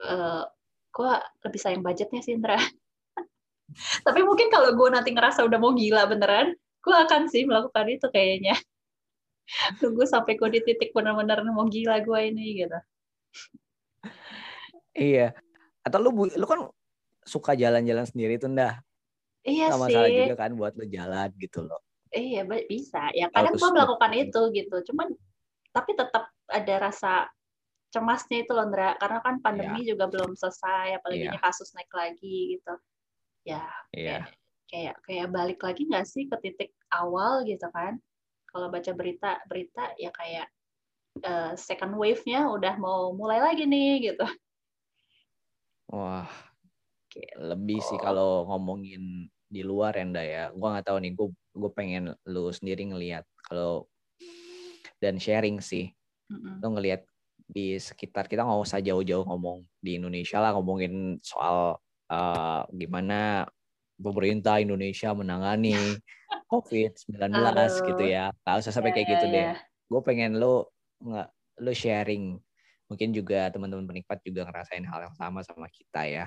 Eh 0.01 0.43
gue 0.89 1.11
lebih 1.45 1.59
sayang 1.61 1.85
budgetnya 1.85 2.21
sih 2.25 2.33
Indra. 2.33 2.57
Tapi 4.05 4.19
mungkin 4.25 4.49
kalau 4.49 4.73
gue 4.73 4.89
nanti 4.89 5.13
ngerasa 5.13 5.45
udah 5.45 5.59
mau 5.61 5.77
gila 5.77 6.09
beneran, 6.09 6.57
gue 6.81 6.95
akan 6.95 7.29
sih 7.29 7.45
melakukan 7.45 7.85
itu 7.87 8.09
kayaknya. 8.09 8.57
Tunggu 9.81 10.09
sampai 10.09 10.37
gue 10.37 10.49
di 10.49 10.61
titik 10.65 10.89
bener-bener 10.93 11.45
mau 11.53 11.69
gila 11.69 12.01
gue 12.01 12.19
ini 12.33 12.65
gitu. 12.65 12.79
Iya. 14.97 15.37
Atau 15.85 15.99
lu 16.01 16.11
lu 16.25 16.45
kan 16.49 16.65
suka 17.23 17.53
jalan-jalan 17.53 18.09
sendiri 18.09 18.41
tuh 18.41 18.49
dah. 18.49 18.81
Iya 19.45 19.71
Gak 19.71 19.77
sih. 19.77 19.83
masalah 19.87 20.09
juga 20.11 20.35
kan 20.35 20.51
buat 20.55 20.73
lu 20.75 20.85
jalan 20.87 21.29
gitu 21.39 21.59
loh. 21.63 21.81
Iya 22.09 22.41
bisa. 22.65 23.13
Ya 23.13 23.29
kadang 23.29 23.55
gue 23.55 23.69
melakukan 23.71 24.11
itu 24.17 24.41
gitu. 24.51 24.75
Cuman 24.91 25.13
tapi 25.69 25.93
tetap 25.93 26.27
ada 26.49 26.75
rasa 26.81 27.29
cemasnya 27.93 28.43
itu 28.45 28.51
loh, 28.53 28.65
Ndra. 28.67 28.97
Karena 28.97 29.19
kan 29.21 29.37
pandemi 29.39 29.85
juga 29.85 30.09
belum 30.09 30.33
selesai, 30.33 30.97
apalagi 30.97 31.25
Iya. 31.25 31.31
ini 31.33 31.39
kasus 31.39 31.69
naik 31.77 31.91
lagi 31.93 32.57
gitu. 32.57 32.73
Ya 33.45 33.63
Iya. 33.95 34.27
kayak 34.69 34.95
kayak 35.05 35.27
balik 35.33 35.59
lagi 35.65 35.85
nggak 35.89 36.05
sih 36.05 36.29
ke 36.29 36.37
titik 36.41 36.71
awal 36.93 37.41
gitu 37.45 37.65
kan? 37.73 37.97
Kalau 38.49 38.69
baca 38.69 38.91
berita 38.97 39.37
berita 39.45 39.93
ya 39.97 40.09
kayak 40.13 40.49
eh, 41.19 41.51
second 41.57 41.97
wave-nya 41.97 42.49
udah 42.49 42.77
mau 42.77 43.11
mulai 43.13 43.41
lagi 43.41 43.65
nih 43.65 44.13
gitu. 44.13 44.25
Wah, 45.89 46.29
Gitu. 47.09 47.35
lebih 47.41 47.81
sih 47.81 47.97
kalau 47.97 48.45
ngomongin 48.45 49.27
di 49.49 49.61
luar 49.65 49.97
Enda 49.97 50.21
ya. 50.21 50.53
Gua 50.53 50.77
nggak 50.77 50.85
tahu 50.85 50.97
nih, 51.01 51.11
gue 51.17 51.27
gue 51.33 51.71
pengen 51.73 52.13
lu 52.29 52.53
sendiri 52.53 52.85
ngelihat 52.85 53.25
kalau 53.49 53.89
dan 55.01 55.17
sharing 55.17 55.57
sih. 55.59 55.89
Mm-mm. 56.29 56.61
Lu 56.61 56.77
ngelihat 56.77 57.01
di 57.49 57.81
sekitar 57.81 58.29
kita 58.29 58.45
nggak 58.45 58.61
usah 58.61 58.77
jauh-jauh 58.77 59.25
ngomong 59.25 59.65
di 59.81 59.97
Indonesia 59.97 60.37
lah 60.37 60.53
ngomongin 60.53 61.17
soal 61.25 61.81
eh, 62.13 62.61
gimana 62.77 63.49
pemerintah 63.97 64.61
Indonesia 64.61 65.09
menangani 65.17 65.97
COVID-19 66.53 67.33
Aduh. 67.41 67.69
gitu 67.89 68.03
ya. 68.05 68.29
Nggak 68.45 68.55
usah 68.61 68.71
sampai 68.73 68.93
Ya, 68.93 68.95
kayak 69.01 69.07
ya, 69.07 69.11
gitu 69.17 69.25
deh. 69.33 69.45
ya. 69.49 69.53
Gue 69.89 70.01
pengen 70.05 70.37
lu 70.37 70.61
nggak 71.01 71.27
lu 71.65 71.71
sharing. 71.73 72.37
Mungkin 72.89 73.09
juga 73.13 73.49
teman-teman 73.53 73.85
penikmat 73.85 74.17
juga 74.25 74.45
ngerasain 74.49 74.85
hal 74.85 75.09
yang 75.09 75.15
sama 75.17 75.41
sama 75.41 75.65
kita 75.69 76.05
ya. 76.05 76.25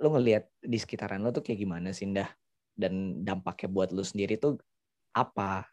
Lu 0.00 0.16
ngelihat 0.16 0.48
di 0.64 0.80
sekitaran 0.80 1.20
lu 1.20 1.30
tuh 1.30 1.44
kayak 1.44 1.60
gimana 1.60 1.92
sih 1.92 2.08
Indah? 2.08 2.28
Dan 2.72 3.22
dampaknya 3.22 3.68
buat 3.68 3.92
lu 3.92 4.00
sendiri 4.00 4.40
tuh 4.40 4.56
apa? 5.12 5.68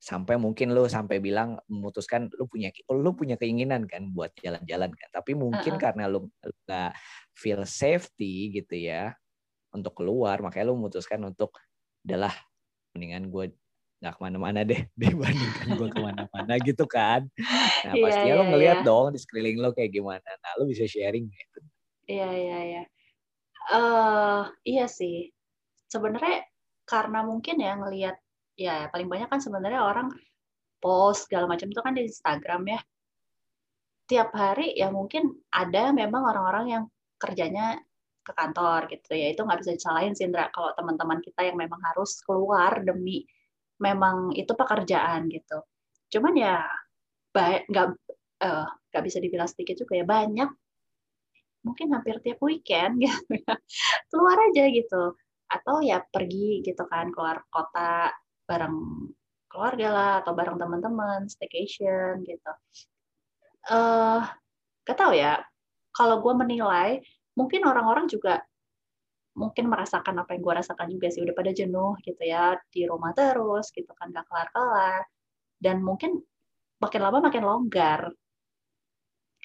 Sampai 0.00 0.40
mungkin 0.40 0.72
lu 0.72 0.88
sampai 0.88 1.20
bilang 1.20 1.60
memutuskan 1.68 2.32
lu 2.32 2.48
punya 2.48 2.72
lu 2.92 3.12
punya 3.12 3.36
keinginan 3.36 3.84
kan 3.84 4.08
buat 4.12 4.32
jalan-jalan 4.40 4.92
kan. 4.96 5.08
Tapi 5.12 5.36
mungkin 5.36 5.76
Uh-uh. 5.76 5.82
karena 5.82 6.04
lu 6.08 6.28
nggak 6.40 6.90
feel 7.36 7.62
safety 7.68 8.56
gitu 8.56 8.76
ya 8.76 9.12
untuk 9.76 9.92
keluar, 9.92 10.40
makanya 10.40 10.72
lu 10.72 10.80
memutuskan 10.80 11.20
untuk 11.28 11.52
adalah 12.06 12.32
mendingan 12.96 13.28
gue 13.28 13.52
nggak 14.00 14.12
ke 14.16 14.20
mana-mana 14.20 14.60
deh 14.64 14.80
dibandingkan 15.00 15.68
gue 15.76 15.88
ke 15.92 16.00
mana-mana 16.00 16.54
gitu 16.64 16.84
kan. 16.88 17.28
Nah 17.84 17.92
Iya, 17.96 18.02
pastinya 18.04 18.34
lo 18.40 18.44
iya, 18.44 18.50
ngeliat 18.52 18.78
iya. 18.80 18.86
dong 18.86 19.06
di 19.12 19.18
sekeliling 19.20 19.58
lo 19.60 19.70
kayak 19.76 19.92
gimana. 19.92 20.30
Nah 20.40 20.50
lo 20.56 20.64
bisa 20.64 20.84
sharing 20.88 21.28
gitu. 21.28 21.58
Iya, 22.06 22.28
iya, 22.32 22.58
iya. 22.62 22.82
Eh, 23.66 24.42
iya 24.70 24.84
sih. 24.86 25.26
Sebenarnya 25.90 26.46
karena 26.86 27.18
mungkin 27.26 27.56
ya 27.58 27.72
ngelihat 27.80 28.16
ya 28.54 28.86
paling 28.92 29.08
banyak 29.10 29.28
kan 29.32 29.40
sebenarnya 29.42 29.82
orang 29.82 30.08
post 30.82 31.26
segala 31.26 31.46
macam 31.50 31.68
itu 31.72 31.80
kan 31.82 31.94
di 31.98 32.02
Instagram 32.10 32.62
ya. 32.74 32.80
Tiap 34.06 34.30
hari 34.38 34.78
ya 34.78 34.88
mungkin 34.94 35.34
ada 35.50 35.90
memang 35.90 36.22
orang-orang 36.30 36.66
yang 36.70 36.84
kerjanya 37.18 37.74
ke 38.22 38.32
kantor 38.38 38.86
gitu 38.94 39.10
ya. 39.18 39.34
Itu 39.34 39.42
nggak 39.46 39.60
bisa 39.66 39.72
disalahin 39.74 40.14
sih 40.14 40.30
kalau 40.30 40.70
teman-teman 40.78 41.18
kita 41.26 41.42
yang 41.50 41.58
memang 41.58 41.80
harus 41.90 42.22
keluar 42.22 42.82
demi 42.86 43.26
memang 43.82 44.30
itu 44.38 44.52
pekerjaan 44.54 45.26
gitu. 45.30 45.58
Cuman 46.14 46.34
ya 46.38 46.62
nggak 47.34 47.86
eh, 48.46 48.66
nggak 48.94 49.04
bisa 49.06 49.18
dibilang 49.18 49.50
sedikit 49.50 49.76
juga 49.82 49.94
ya 50.00 50.06
banyak 50.06 50.50
mungkin 51.66 51.88
hampir 51.94 52.16
tiap 52.24 52.38
weekend 52.46 52.92
gitu 53.04 53.32
ya. 53.42 53.54
Keluar 54.10 54.38
aja 54.50 54.64
gitu. 54.70 55.02
Atau 55.50 55.74
ya 55.82 55.98
pergi 56.14 56.62
gitu 56.66 56.82
kan 56.92 57.10
keluar 57.14 57.42
kota 57.50 58.14
bareng 58.48 58.76
keluarga 59.50 59.86
lah 59.96 60.12
atau 60.22 60.32
bareng 60.38 60.58
teman-teman 60.62 61.20
staycation 61.26 62.22
gitu. 62.22 62.50
Eh 63.70 64.22
gak 64.86 64.98
tahu 65.00 65.12
ya. 65.18 65.42
Kalau 65.96 66.16
gue 66.24 66.34
menilai 66.42 67.02
mungkin 67.38 67.60
orang-orang 67.70 68.06
juga 68.06 68.44
mungkin 69.36 69.68
merasakan 69.68 70.16
apa 70.22 70.30
yang 70.34 70.42
gue 70.46 70.54
rasakan 70.62 70.88
juga 70.94 71.06
sih. 71.12 71.20
Udah 71.26 71.34
pada 71.36 71.52
jenuh 71.52 71.98
gitu 72.06 72.22
ya 72.22 72.56
di 72.72 72.86
rumah 72.90 73.12
terus 73.18 73.70
gitu 73.74 73.90
kan 73.98 74.14
gak 74.14 74.26
kelar-kelar. 74.30 75.02
Dan 75.58 75.82
mungkin 75.82 76.20
makin 76.82 77.00
lama 77.02 77.18
makin 77.24 77.42
longgar 77.44 78.12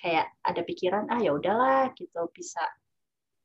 kayak 0.01 0.33
ada 0.41 0.61
pikiran 0.65 1.05
ah 1.13 1.21
ya 1.21 1.31
udahlah 1.37 1.93
gitu. 1.93 2.25
Bisa 2.33 2.65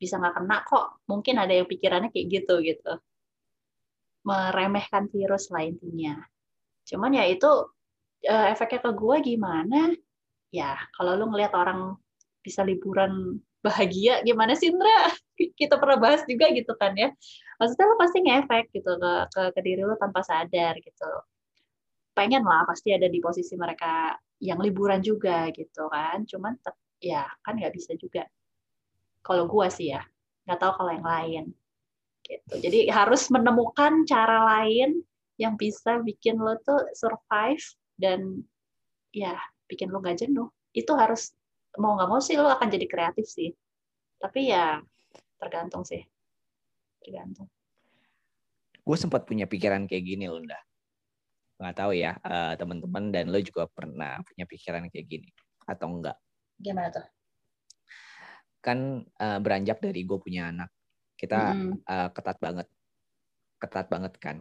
bisa 0.01 0.17
nggak 0.17 0.35
kena 0.41 0.59
kok. 0.65 1.05
Mungkin 1.05 1.37
ada 1.37 1.53
yang 1.53 1.69
pikirannya 1.69 2.09
kayak 2.09 2.27
gitu 2.33 2.55
gitu. 2.65 2.93
Meremehkan 4.25 5.13
virus 5.13 5.53
lah 5.53 5.63
intinya. 5.69 6.17
Cuman 6.89 7.13
ya 7.15 7.25
itu 7.29 7.51
eh, 8.25 8.47
efeknya 8.57 8.81
ke 8.89 8.91
gue 8.97 9.17
gimana? 9.37 9.93
Ya 10.51 10.81
kalau 10.97 11.21
lu 11.21 11.29
ngelihat 11.29 11.53
orang 11.53 12.01
bisa 12.41 12.65
liburan 12.65 13.37
bahagia 13.67 14.23
gimana 14.23 14.55
sih 14.55 14.71
Indra 14.71 15.11
kita 15.61 15.75
pernah 15.77 15.99
bahas 16.01 16.25
juga 16.25 16.49
gitu 16.57 16.73
kan 16.81 16.97
ya. 16.97 17.13
Maksudnya 17.61 17.87
lu 17.89 17.97
pasti 18.01 18.19
ngefek 18.25 18.65
gitu 18.73 18.93
ke, 19.01 19.13
ke 19.33 19.43
ke 19.57 19.61
diri 19.65 19.83
lu 19.85 19.97
tanpa 20.01 20.21
sadar 20.25 20.77
gitu. 20.81 21.11
Pengen 22.17 22.45
lah 22.49 22.65
pasti 22.65 22.97
ada 22.97 23.09
di 23.13 23.21
posisi 23.21 23.57
mereka 23.61 24.17
yang 24.41 24.61
liburan 24.61 25.01
juga 25.01 25.49
gitu 25.53 25.89
kan. 25.89 26.25
Cuman 26.29 26.57
ya 27.01 27.25
kan 27.45 27.57
nggak 27.57 27.75
bisa 27.75 27.97
juga. 27.97 28.25
Kalau 29.25 29.49
gua 29.51 29.67
sih 29.73 29.91
ya 29.93 30.03
nggak 30.47 30.59
tahu 30.63 30.73
kalau 30.79 30.93
yang 30.95 31.07
lain 31.07 31.45
gitu. 32.23 32.55
Jadi 32.63 32.91
harus 32.91 33.27
menemukan 33.31 34.07
cara 34.07 34.47
lain 34.57 35.03
yang 35.37 35.55
bisa 35.59 36.01
bikin 36.01 36.41
lo 36.41 36.57
tuh 36.65 36.91
survive 36.97 37.63
dan 38.01 38.43
ya 39.13 39.37
bikin 39.67 39.91
lo 39.91 40.01
nggak 40.03 40.27
jenuh. 40.27 40.49
Itu 40.73 40.95
harus 40.95 41.35
mau 41.77 41.95
nggak 41.99 42.09
mau 42.09 42.21
sih 42.23 42.39
lo 42.39 42.49
akan 42.51 42.69
jadi 42.71 42.87
kreatif 42.87 43.27
sih. 43.27 43.51
Tapi 44.19 44.51
ya 44.51 44.81
tergantung 45.37 45.85
sih. 45.85 46.03
Tergantung. 47.03 47.47
Gue 48.87 48.97
sempat 48.99 49.27
punya 49.27 49.51
pikiran 49.51 49.91
kayak 49.91 50.05
gini 50.07 50.31
loh. 50.31 50.43
Nggak 51.57 51.75
tahu 51.77 51.93
ya 51.97 52.13
eh, 52.21 52.55
teman-teman 52.61 53.05
dan 53.15 53.25
lo 53.33 53.39
juga 53.41 53.65
pernah 53.71 54.21
punya 54.27 54.45
pikiran 54.45 54.89
kayak 54.93 55.07
gini 55.09 55.31
atau 55.67 55.89
enggak? 55.89 56.17
gimana 56.61 56.89
tuh 56.93 57.07
Kan 58.65 59.07
eh, 59.07 59.39
beranjak 59.41 59.79
dari 59.79 60.03
gue 60.03 60.19
punya 60.19 60.51
anak, 60.51 60.71
kita 61.15 61.55
Mm-mm. 61.55 61.79
eh, 61.87 62.09
ketat 62.11 62.39
banget, 62.43 62.67
ketat 63.63 63.87
banget 63.93 64.15
kan, 64.19 64.37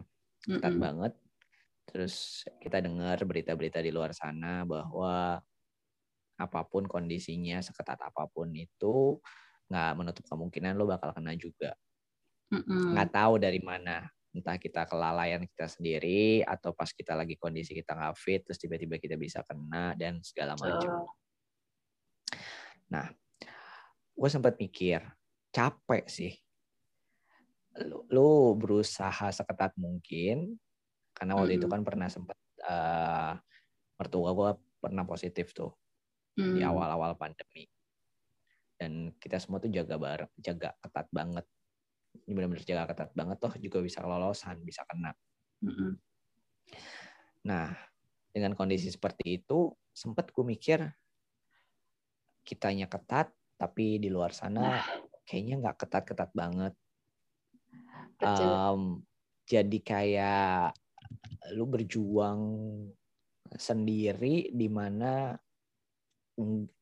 ketat 0.58 0.74
Mm-mm. 0.74 0.82
banget. 0.82 1.12
Terus 1.88 2.46
kita 2.62 2.82
dengar 2.82 3.18
berita-berita 3.24 3.80
di 3.84 3.90
luar 3.94 4.12
sana 4.16 4.66
bahwa 4.66 5.40
apa 6.36 6.60
pun 6.68 6.84
kondisinya, 6.84 7.60
seketat 7.64 8.00
apa 8.08 8.28
pun 8.28 8.52
itu 8.52 9.20
nggak 9.72 9.92
menutup 9.98 10.24
kemungkinan 10.28 10.76
lo 10.78 10.84
bakal 10.88 11.10
kena 11.16 11.32
juga. 11.38 11.72
Nggak 12.92 13.08
tahu 13.14 13.34
dari 13.42 13.60
mana 13.62 13.96
entah 14.36 14.60
kita 14.60 14.84
kelalaian 14.84 15.40
kita 15.48 15.64
sendiri 15.64 16.44
atau 16.44 16.76
pas 16.76 16.92
kita 16.92 17.16
lagi 17.16 17.40
kondisi 17.40 17.72
kita 17.72 17.96
nggak 17.96 18.16
fit 18.20 18.44
terus 18.44 18.60
tiba-tiba 18.60 19.00
kita 19.00 19.16
bisa 19.16 19.40
kena 19.40 19.96
dan 19.96 20.20
segala 20.20 20.52
macam. 20.60 21.08
Nah, 22.92 23.08
gue 24.12 24.28
sempat 24.28 24.60
mikir, 24.60 25.00
capek 25.50 26.04
sih. 26.06 26.32
Lu, 27.88 28.04
lu 28.12 28.56
berusaha 28.56 29.32
seketat 29.32 29.76
mungkin, 29.76 30.56
karena 31.16 31.32
waktu 31.36 31.56
itu 31.56 31.68
Mm-mm. 31.68 31.72
kan 31.72 31.80
pernah 31.84 32.08
sempat 32.08 32.36
eh 32.66 33.32
mertua 33.96 34.30
gue 34.36 34.50
pernah 34.80 35.04
positif 35.08 35.56
tuh 35.56 35.72
di 36.36 36.60
Hmm. 36.60 36.68
awal-awal 36.68 37.16
pandemi. 37.16 37.64
Dan 38.76 39.16
kita 39.16 39.40
semua 39.40 39.56
tuh 39.56 39.72
jaga 39.72 39.96
bareng, 39.96 40.28
jaga 40.36 40.76
ketat 40.84 41.08
banget. 41.08 41.48
Ini 42.26 42.34
benar-benar 42.34 42.66
jaga 42.66 42.84
ketat 42.90 43.10
banget 43.14 43.38
toh 43.38 43.54
juga 43.62 43.78
bisa 43.80 44.02
kelolosan, 44.02 44.58
bisa 44.66 44.82
kena. 44.82 45.14
Mm-mm. 45.62 45.94
Nah, 47.46 47.70
dengan 48.34 48.58
kondisi 48.58 48.90
seperti 48.90 49.38
itu, 49.38 49.70
sempat 49.94 50.34
gue 50.34 50.42
mikir 50.42 50.82
kitanya 52.42 52.90
ketat, 52.90 53.30
tapi 53.54 54.02
di 54.02 54.10
luar 54.10 54.34
sana 54.34 54.82
kayaknya 55.22 55.62
nggak 55.62 55.86
ketat-ketat 55.86 56.30
banget. 56.34 56.74
Betul. 58.18 58.50
Em, 58.50 58.82
jadi 59.46 59.78
kayak 59.78 60.74
lu 61.54 61.70
berjuang 61.70 62.42
sendiri 63.54 64.50
di 64.50 64.66
mana 64.66 65.38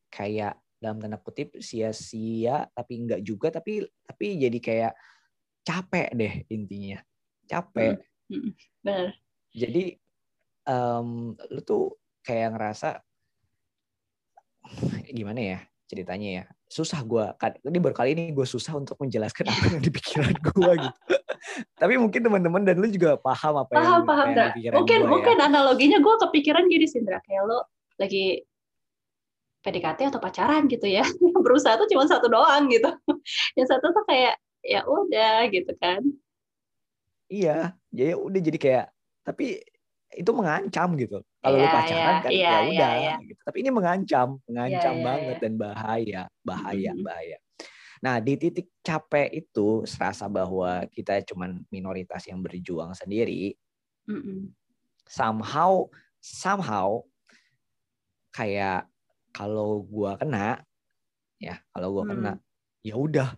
kayak 0.08 0.56
dalam 0.80 1.00
tanda 1.00 1.20
kutip 1.20 1.60
sia-sia 1.60 2.68
tapi 2.72 3.04
enggak 3.04 3.20
juga 3.24 3.52
tapi 3.52 3.84
tapi 4.04 4.26
jadi 4.40 4.58
kayak 4.60 4.92
capek 5.64 6.08
deh 6.12 6.34
intinya 6.52 7.00
capek 7.48 7.98
Mm-mm. 8.28 8.52
Benar. 8.84 9.16
jadi 9.50 9.84
em, 10.68 11.08
lu 11.50 11.60
tuh 11.64 11.96
kayak 12.24 12.56
ngerasa 12.56 13.00
gimana 15.12 15.40
ya 15.40 15.58
ceritanya 15.84 16.28
ya 16.28 16.44
susah 16.68 17.04
gue 17.04 17.24
ini 17.68 17.78
baru 17.80 17.94
kali 17.96 18.16
ini 18.16 18.32
gue 18.32 18.46
susah 18.48 18.72
untuk 18.76 18.96
menjelaskan 18.96 19.48
apa 19.48 19.64
yang 19.76 19.82
di 19.84 19.92
pikiran 19.92 20.32
gue 20.32 20.72
gitu 20.88 21.14
tapi 21.76 21.94
mungkin 22.00 22.24
teman-teman 22.24 22.62
dan 22.64 22.80
lu 22.80 22.88
juga 22.88 23.20
paham 23.20 23.60
apa 23.60 23.72
Paham, 23.76 23.84
yang, 23.84 24.04
paham, 24.08 24.26
yang 24.32 24.36
di 24.36 24.52
pikiran 24.60 24.76
Mungkin, 24.80 25.00
ya 25.00 25.08
mungkin 25.08 25.36
analoginya 25.38 25.98
gue 26.00 26.14
kepikiran 26.26 26.64
gini, 26.66 26.86
Sindra. 26.88 27.20
Kayak 27.20 27.42
lo 27.46 27.68
lagi 28.00 28.42
PDKT 29.64 30.12
atau 30.12 30.20
pacaran 30.20 30.64
gitu 30.68 30.88
ya. 30.88 31.04
Yang 31.24 31.40
berusaha 31.44 31.76
tuh 31.76 31.88
cuma 31.88 32.04
satu 32.08 32.32
doang 32.32 32.68
gitu. 32.72 32.88
Yang 33.56 33.76
satu 33.76 33.92
tuh 33.92 34.04
kayak, 34.08 34.40
ya 34.64 34.80
udah 34.88 35.44
gitu 35.52 35.72
kan. 35.76 36.00
iya 37.28 37.76
jadi 37.92 38.16
udah 38.16 38.40
jadi 38.40 38.58
kayak 38.58 38.86
tapi 39.24 39.60
itu 40.14 40.30
mengancam 40.30 40.94
gitu 40.94 41.20
kalau 41.42 41.56
lu 41.58 41.66
Iya, 41.66 41.72
pacaran 41.74 42.14
iya, 42.16 42.22
kan 42.22 42.30
iya, 42.30 42.38
ya 42.38 42.48
iya, 42.48 42.68
udah 42.70 42.92
iya. 42.96 43.14
gitu 43.26 43.40
tapi 43.44 43.56
ini 43.64 43.70
mengancam 43.74 44.28
mengancam 44.46 44.94
Iya, 44.94 45.00
iya, 45.00 45.06
banget 45.06 45.34
iya. 45.36 45.42
dan 45.42 45.52
bahaya 45.58 46.22
bahaya 46.40 46.92
Mm-mm. 46.94 47.04
bahaya 47.04 47.38
nah 48.04 48.20
di 48.20 48.32
titik 48.36 48.68
capek 48.84 49.28
itu 49.32 49.82
serasa 49.88 50.28
bahwa 50.28 50.84
kita 50.92 51.24
cuman 51.24 51.64
minoritas 51.72 52.24
yang 52.28 52.44
berjuang 52.44 52.92
sendiri 52.92 53.56
Mm-mm. 54.06 54.52
somehow 55.08 55.88
somehow 56.20 57.00
kayak 58.30 58.86
kalau 59.34 59.82
gua 59.82 60.14
kena 60.20 60.62
ya 61.40 61.58
kalau 61.74 61.98
gua 61.98 62.04
Hmm. 62.06 62.12
kena 62.14 62.32
ya 62.84 62.94
udah 62.94 63.34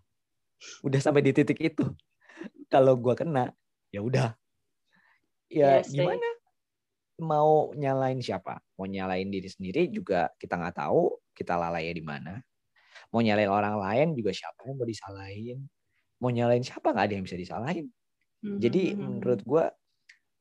udah 0.84 1.00
sampai 1.02 1.22
di 1.24 1.32
titik 1.36 1.58
itu. 1.60 1.84
Kalau 2.72 2.96
gua 2.98 3.14
kena 3.18 3.52
ya 3.94 4.00
udah. 4.02 4.34
Ya 5.50 5.80
Iya 5.80 5.86
sih. 5.86 5.98
gimana? 6.02 6.28
Mau 7.22 7.72
nyalain 7.72 8.20
siapa? 8.20 8.60
Mau 8.76 8.84
nyalain 8.84 9.28
diri 9.32 9.48
sendiri 9.48 9.88
juga 9.88 10.28
kita 10.36 10.58
nggak 10.60 10.76
tahu 10.84 11.16
kita 11.32 11.56
lalai 11.56 11.88
di 11.94 12.04
mana. 12.04 12.40
Mau 13.12 13.24
nyalain 13.24 13.48
orang 13.48 13.76
lain 13.80 14.08
juga 14.18 14.32
siapa 14.36 14.68
yang 14.68 14.76
mau 14.76 14.88
disalahin? 14.88 15.58
Mau 16.20 16.30
nyalain 16.32 16.64
siapa 16.64 16.92
nggak 16.92 17.06
ada 17.08 17.14
yang 17.16 17.24
bisa 17.24 17.38
disalahin? 17.40 17.88
Jadi 18.44 18.94
Mhm. 18.96 19.00
menurut 19.00 19.40
gua 19.46 19.64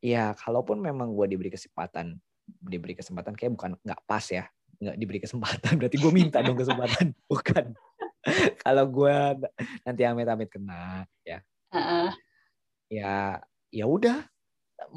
ya 0.04 0.36
kalaupun 0.38 0.80
memang 0.84 1.12
gua 1.16 1.26
diberi 1.30 1.52
kesempatan 1.54 2.20
diberi 2.46 2.94
kesempatan 2.94 3.34
kayak 3.34 3.54
bukan 3.58 3.72
nggak 3.82 4.02
pas 4.06 4.26
ya 4.30 4.46
nggak 4.76 4.98
diberi 5.00 5.20
kesempatan 5.24 5.80
berarti 5.80 5.98
gue 5.98 6.12
minta 6.12 6.44
dong 6.44 6.60
kesempatan. 6.60 7.16
Bukan 7.32 7.74
kalau 8.66 8.86
gua 8.90 9.38
nanti 9.86 10.02
amit-amit 10.04 10.50
kena 10.50 11.06
ya 11.22 11.40
Heeh. 11.72 12.10
ya 12.90 13.40
ya 13.70 13.86
udah 13.86 14.26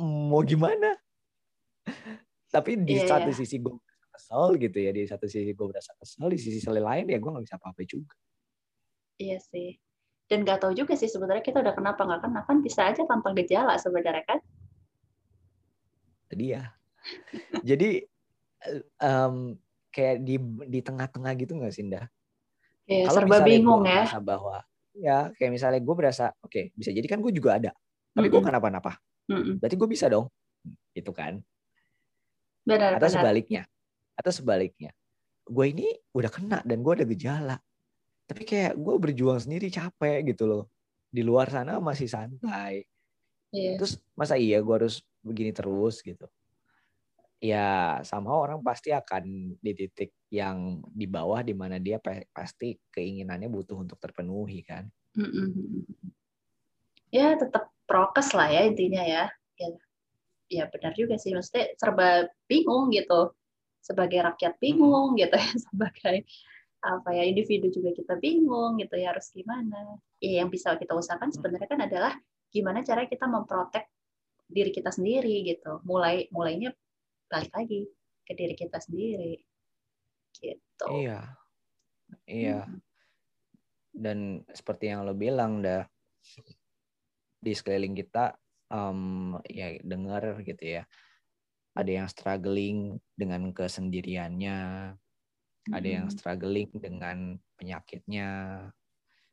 mau 0.00 0.40
gimana 0.42 0.96
tapi 2.48 2.80
di 2.80 2.96
Iya, 2.96 3.08
satu 3.08 3.30
iya. 3.30 3.36
sisi 3.36 3.56
gue 3.60 3.76
kesel 4.08 4.56
gitu 4.56 4.78
ya 4.80 4.90
di 4.90 5.04
satu 5.04 5.28
sisi 5.28 5.52
gue 5.52 5.66
berasa 5.68 5.92
kesel 6.00 6.32
di 6.32 6.38
sisi 6.40 6.64
lain 6.64 7.06
ya 7.06 7.18
gue 7.20 7.30
nggak 7.30 7.44
bisa 7.44 7.56
apa-apa 7.60 7.82
juga 7.84 8.16
Iya 9.18 9.42
sih. 9.42 9.74
Dan 10.30 10.46
nggak 10.46 10.62
tahu 10.62 10.78
juga 10.78 10.94
sih 10.94 11.10
sebenarnya 11.10 11.42
kita 11.42 11.58
udah 11.58 11.74
kenapa 11.74 12.06
nggak 12.06 12.22
kena 12.22 12.40
kan 12.46 12.62
bisa 12.62 12.86
aja 12.86 13.02
tanpa 13.02 13.34
gejala 13.34 13.74
sebenarnya 13.80 14.22
kan. 14.28 14.38
tadi 16.28 16.52
ya 16.52 16.76
jadi 17.64 18.04
em, 19.00 19.56
kayak 19.88 20.16
di 20.28 20.36
di 20.68 20.80
tengah-tengah 20.84 21.32
gitu 21.40 21.56
nggak 21.56 21.72
sih 21.72 21.88
Indah? 21.88 22.04
Kalau 22.88 23.16
serba 23.20 23.36
bingung 23.44 23.84
gua 23.84 23.88
ya. 23.88 23.94
merasa 24.08 24.18
bahwa 24.18 24.56
ya 24.98 25.18
kayak 25.36 25.52
misalnya 25.52 25.80
gue 25.84 25.94
berasa 25.94 26.32
oke 26.40 26.72
bisa 26.74 26.90
jadi 26.90 27.06
kan 27.06 27.22
gue 27.22 27.30
juga 27.30 27.60
ada 27.60 27.70
tapi 28.10 28.26
gue 28.26 28.34
Mm-mm. 28.34 28.48
kenapa-napa 28.50 28.98
Mm-mm. 29.30 29.60
berarti 29.62 29.76
gue 29.78 29.88
bisa 29.88 30.10
dong 30.10 30.26
itu 30.90 31.12
kan 31.14 31.38
Benar, 32.66 32.98
atau 32.98 33.06
benar. 33.06 33.14
sebaliknya 33.22 33.62
atau 34.18 34.32
sebaliknya 34.34 34.90
gue 35.46 35.64
ini 35.70 35.86
udah 36.12 36.30
kena 36.32 36.58
dan 36.66 36.82
gue 36.82 36.92
ada 36.98 37.06
gejala 37.06 37.56
tapi 38.26 38.42
kayak 38.42 38.74
gue 38.74 38.94
berjuang 38.98 39.38
sendiri 39.38 39.70
capek 39.70 40.34
gitu 40.34 40.44
loh 40.50 40.64
di 41.08 41.22
luar 41.22 41.48
sana 41.48 41.78
masih 41.78 42.08
santai 42.10 42.84
Iya. 43.48 43.80
terus 43.80 43.96
masa 44.12 44.36
iya 44.36 44.60
gue 44.60 44.74
harus 44.76 45.00
begini 45.24 45.56
terus 45.56 46.04
gitu 46.04 46.28
ya 47.38 48.02
sama 48.02 48.34
orang 48.34 48.58
pasti 48.66 48.90
akan 48.90 49.54
di 49.62 49.72
titik 49.74 50.10
yang 50.28 50.82
di 50.90 51.06
bawah 51.06 51.38
di 51.46 51.54
mana 51.54 51.78
dia 51.78 52.02
pa- 52.02 52.26
pasti 52.34 52.74
keinginannya 52.90 53.46
butuh 53.46 53.78
untuk 53.78 53.96
terpenuhi 54.02 54.66
kan 54.66 54.90
Mm-mm. 55.18 55.82
Ya 57.08 57.34
tetap 57.40 57.72
prokes 57.88 58.36
lah 58.36 58.52
ya 58.52 58.68
intinya 58.68 59.00
ya. 59.00 59.24
Ya, 59.56 59.68
ya 60.46 60.64
benar 60.68 60.92
juga 60.92 61.16
sih. 61.16 61.32
Maksudnya 61.32 61.74
serba 61.80 62.28
bingung 62.46 62.92
gitu. 62.92 63.32
Sebagai 63.80 64.20
rakyat 64.20 64.60
bingung 64.60 65.16
gitu 65.16 65.34
ya. 65.34 65.50
Sebagai 65.66 66.28
apa 66.78 67.10
ya 67.10 67.26
individu 67.26 67.74
juga 67.74 67.90
kita 67.90 68.14
bingung 68.22 68.78
gitu 68.78 68.94
ya 68.94 69.16
harus 69.16 69.32
gimana. 69.32 69.98
Ya 70.22 70.44
yang 70.44 70.52
bisa 70.52 70.76
kita 70.78 70.94
usahakan 70.94 71.32
sebenarnya 71.32 71.68
kan 71.68 71.80
adalah 71.82 72.12
gimana 72.52 72.84
cara 72.86 73.08
kita 73.08 73.26
memprotek 73.26 73.88
diri 74.46 74.70
kita 74.70 74.92
sendiri 74.92 75.48
gitu. 75.48 75.80
Mulai 75.88 76.28
mulainya 76.30 76.76
balik 77.28 77.52
lagi 77.54 77.84
ke 78.24 78.32
diri 78.36 78.54
kita 78.56 78.80
sendiri. 78.80 79.40
Gitu. 80.38 80.86
iya 81.02 81.34
iya 82.28 82.62
Mm. 82.68 82.78
dan 83.98 84.18
seperti 84.54 84.94
yang 84.94 85.02
lo 85.02 85.16
bilang 85.18 85.58
dah 85.58 85.82
di 87.42 87.50
sekeliling 87.50 87.98
kita 87.98 88.38
em, 88.70 89.34
ya 89.50 89.74
dengar 89.82 90.38
gitu 90.46 90.78
ya 90.78 90.82
ada 91.74 91.90
yang 91.90 92.06
struggling 92.06 93.02
dengan 93.18 93.50
kesendiriannya 93.50 94.58
ada 95.74 95.88
yang 95.88 96.06
Mm. 96.06 96.14
struggling 96.14 96.70
dengan 96.78 97.34
penyakitnya 97.58 98.28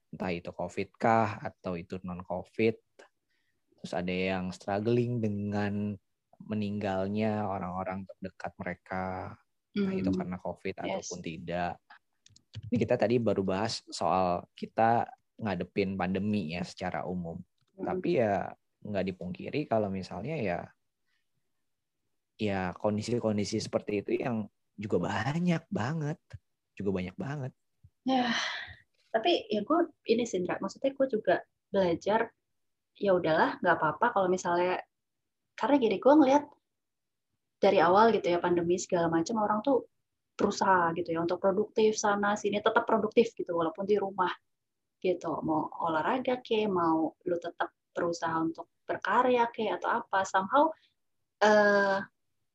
entah 0.09 0.31
itu 0.33 0.49
covid 0.55 0.89
kah 0.97 1.37
atau 1.37 1.77
itu 1.77 2.01
non 2.01 2.25
covid 2.25 2.81
terus 3.77 3.91
ada 3.93 4.09
yang 4.09 4.49
struggling 4.49 5.21
dengan 5.21 5.93
meninggalnya 6.43 7.45
orang-orang 7.47 8.03
terdekat 8.09 8.51
mereka 8.59 9.03
entah 9.75 9.93
itu 9.95 10.09
Mm. 10.11 10.17
karena 10.19 10.37
covid 10.39 10.75
Yes. 10.79 10.83
ataupun 10.83 11.19
tidak 11.19 11.73
ini 12.71 12.75
kita 12.79 12.95
tadi 12.95 13.15
baru 13.19 13.43
bahas 13.43 13.83
soal 13.91 14.47
kita 14.55 15.03
ngadepin 15.35 15.99
pandemi 15.99 16.55
ya 16.55 16.63
secara 16.63 17.03
umum 17.03 17.39
Mm. 17.75 17.85
tapi 17.85 18.09
ya 18.23 18.49
nggak 18.85 19.05
dipungkiri 19.11 19.67
kalau 19.67 19.91
misalnya 19.91 20.35
ya 20.39 20.59
ya 22.35 22.75
kondisi-kondisi 22.75 23.63
seperti 23.63 24.03
itu 24.03 24.11
yang 24.19 24.47
juga 24.75 25.07
banyak 25.07 25.63
banget 25.71 26.19
juga 26.75 26.89
banyak 26.91 27.15
banget 27.15 27.51
Ya, 28.05 28.29
tapi 29.09 29.49
ya 29.49 29.65
gue 29.65 29.89
ini 30.05 30.29
sih, 30.29 30.37
Indra. 30.37 30.61
Maksudnya 30.61 30.93
gue 30.93 31.07
juga 31.09 31.41
belajar, 31.73 32.29
ya 32.93 33.17
udahlah, 33.17 33.57
nggak 33.65 33.81
apa-apa 33.81 34.13
kalau 34.13 34.29
misalnya, 34.29 34.77
karena 35.65 35.81
gini, 35.81 35.97
gue 35.97 36.13
ngeliat 36.13 36.43
dari 37.57 37.81
awal 37.81 38.13
gitu 38.13 38.29
ya, 38.29 38.37
pandemi 38.37 38.77
segala 38.77 39.09
macam, 39.09 39.41
orang 39.41 39.65
tuh 39.65 39.89
berusaha 40.37 40.93
gitu 40.93 41.09
ya, 41.09 41.25
untuk 41.25 41.41
produktif 41.41 41.97
sana-sini, 41.97 42.61
tetap 42.61 42.85
produktif 42.85 43.33
gitu, 43.33 43.49
walaupun 43.49 43.89
di 43.89 43.97
rumah 43.97 44.29
gitu. 45.01 45.41
Mau 45.41 45.73
olahraga 45.81 46.37
ke 46.45 46.69
mau 46.69 47.17
lu 47.25 47.37
tetap 47.41 47.73
berusaha 47.97 48.37
untuk 48.37 48.69
berkarya 48.85 49.49
ke 49.49 49.65
atau 49.73 50.03
apa 50.03 50.21
somehow 50.27 50.69
uh, 51.41 51.97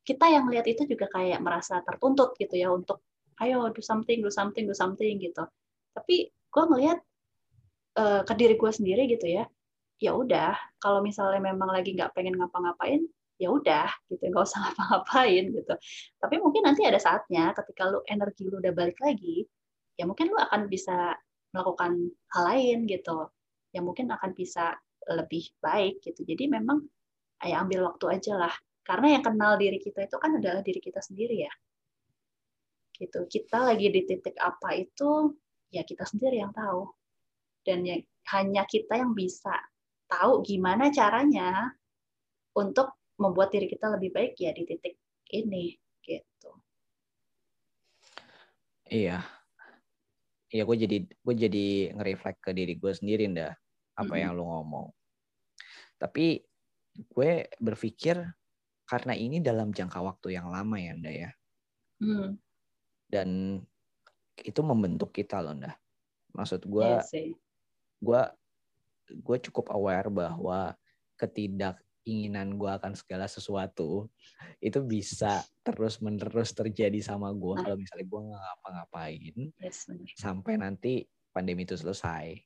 kita 0.07 0.27
yang 0.31 0.47
lihat 0.47 0.69
itu 0.71 0.87
juga 0.87 1.11
kayak 1.11 1.43
merasa 1.43 1.83
tertuntut 1.83 2.39
gitu 2.39 2.55
ya 2.55 2.69
untuk 2.71 3.03
ayo 3.43 3.73
do 3.73 3.83
something 3.83 4.23
do 4.23 4.31
something 4.31 4.69
do 4.69 4.77
something 4.77 5.19
gitu. 5.19 5.43
Tapi 5.97 6.29
gue 6.31 6.65
ngelihat 6.71 6.99
uh, 7.99 8.23
ke 8.23 8.33
diri 8.39 8.55
gue 8.55 8.71
sendiri 8.71 9.11
gitu 9.11 9.27
ya 9.27 9.49
ya 10.01 10.17
udah 10.17 10.57
kalau 10.81 11.05
misalnya 11.05 11.39
memang 11.53 11.69
lagi 11.69 11.93
nggak 11.93 12.17
pengen 12.17 12.41
ngapa-ngapain 12.41 13.05
ya 13.37 13.53
udah 13.53 13.89
gitu 14.09 14.21
nggak 14.21 14.45
usah 14.45 14.59
ngapa-ngapain 14.65 15.45
gitu. 15.53 15.75
Tapi 16.21 16.35
mungkin 16.41 16.63
nanti 16.65 16.85
ada 16.89 17.01
saatnya 17.01 17.53
ketika 17.57 17.89
lu 17.89 18.01
energi 18.09 18.49
lu 18.49 18.61
udah 18.61 18.73
balik 18.73 18.97
lagi 19.01 19.45
ya 20.01 20.09
mungkin 20.09 20.33
lu 20.33 20.41
akan 20.41 20.69
bisa 20.73 21.17
melakukan 21.53 22.13
hal 22.33 22.43
lain 22.49 22.89
gitu. 22.89 23.29
Yang 23.77 23.85
mungkin 23.87 24.07
akan 24.13 24.33
bisa 24.33 24.77
lebih 25.09 25.53
baik 25.61 26.01
gitu. 26.01 26.25
Jadi 26.25 26.49
memang 26.49 26.81
ya 27.45 27.61
ambil 27.61 27.93
waktu 27.93 28.21
aja 28.21 28.37
lah. 28.37 28.55
Karena 28.85 29.21
yang 29.21 29.25
kenal 29.25 29.61
diri 29.61 29.77
kita 29.77 30.09
itu 30.09 30.17
kan 30.17 30.41
adalah 30.41 30.65
diri 30.65 30.81
kita 30.81 31.01
sendiri 31.05 31.45
ya. 31.45 31.53
Gitu. 32.97 33.21
Kita 33.29 33.69
lagi 33.69 33.89
di 33.93 34.03
titik 34.05 34.37
apa 34.41 34.77
itu 34.77 35.37
ya 35.73 35.85
kita 35.85 36.05
sendiri 36.09 36.41
yang 36.41 36.53
tahu. 36.53 36.89
Dan 37.61 37.85
ya, 37.85 38.01
hanya 38.33 38.65
kita 38.65 38.97
yang 38.97 39.13
bisa 39.13 39.53
tahu 40.11 40.43
gimana 40.43 40.91
caranya 40.91 41.71
untuk 42.59 42.99
membuat 43.17 43.55
diri 43.55 43.71
kita 43.71 43.95
lebih 43.95 44.11
baik 44.11 44.35
ya 44.37 44.51
di 44.51 44.67
titik 44.67 44.99
ini 45.31 45.79
gitu 46.03 46.51
iya 48.91 49.23
Iya, 50.51 50.67
gue 50.67 50.77
jadi 50.83 50.97
gue 51.07 51.35
jadi 51.47 51.67
nge-reflect 51.95 52.43
ke 52.43 52.51
diri 52.51 52.75
gue 52.75 52.91
sendiri 52.91 53.31
ndak 53.31 53.55
apa 53.95 54.03
mm 54.03 54.11
-hmm. 54.11 54.19
yang 54.19 54.33
lu 54.35 54.45
ngomong. 54.51 54.87
Tapi 55.95 56.43
gue 56.99 57.31
berpikir 57.63 58.19
karena 58.91 59.15
ini 59.15 59.39
dalam 59.39 59.71
jangka 59.71 60.03
waktu 60.03 60.35
yang 60.35 60.51
lama 60.51 60.75
ya 60.75 60.93
ndak 60.99 61.15
ya. 61.15 61.31
Mm. 62.03 62.29
Dan 63.07 63.29
itu 64.43 64.61
membentuk 64.67 65.15
kita 65.15 65.39
loh 65.39 65.55
ndak. 65.55 65.79
Maksud 66.35 66.67
gue, 66.67 66.99
yeah, 66.99 67.31
gue 68.03 68.21
gue 69.11 69.37
cukup 69.51 69.75
aware 69.75 70.09
bahwa 70.09 70.75
ketidak 71.19 71.83
keinginan 72.01 72.57
gue 72.57 72.71
akan 72.71 72.97
segala 72.97 73.29
sesuatu 73.29 74.09
itu 74.59 74.81
bisa 74.81 75.45
terus 75.61 76.01
menerus 76.01 76.57
terjadi 76.57 76.97
sama 77.05 77.29
gue 77.37 77.55
kalau 77.61 77.77
misalnya 77.77 78.07
gue 78.09 78.21
nggak 78.25 78.41
ngapa-ngapain 78.41 79.35
yes, 79.61 79.85
sampai 80.17 80.57
nanti 80.57 81.05
pandemi 81.31 81.63
itu 81.65 81.79
selesai. 81.79 82.39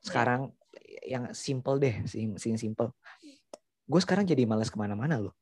Sekarang 0.00 0.52
yang 1.04 1.32
simple 1.36 1.80
deh, 1.80 2.04
sing, 2.08 2.36
sing 2.40 2.56
simple. 2.56 2.92
Gue 3.84 4.00
sekarang 4.00 4.24
jadi 4.24 4.48
males 4.48 4.72
ke 4.72 4.76
mana-mana 4.80 5.20
loh. 5.20 5.34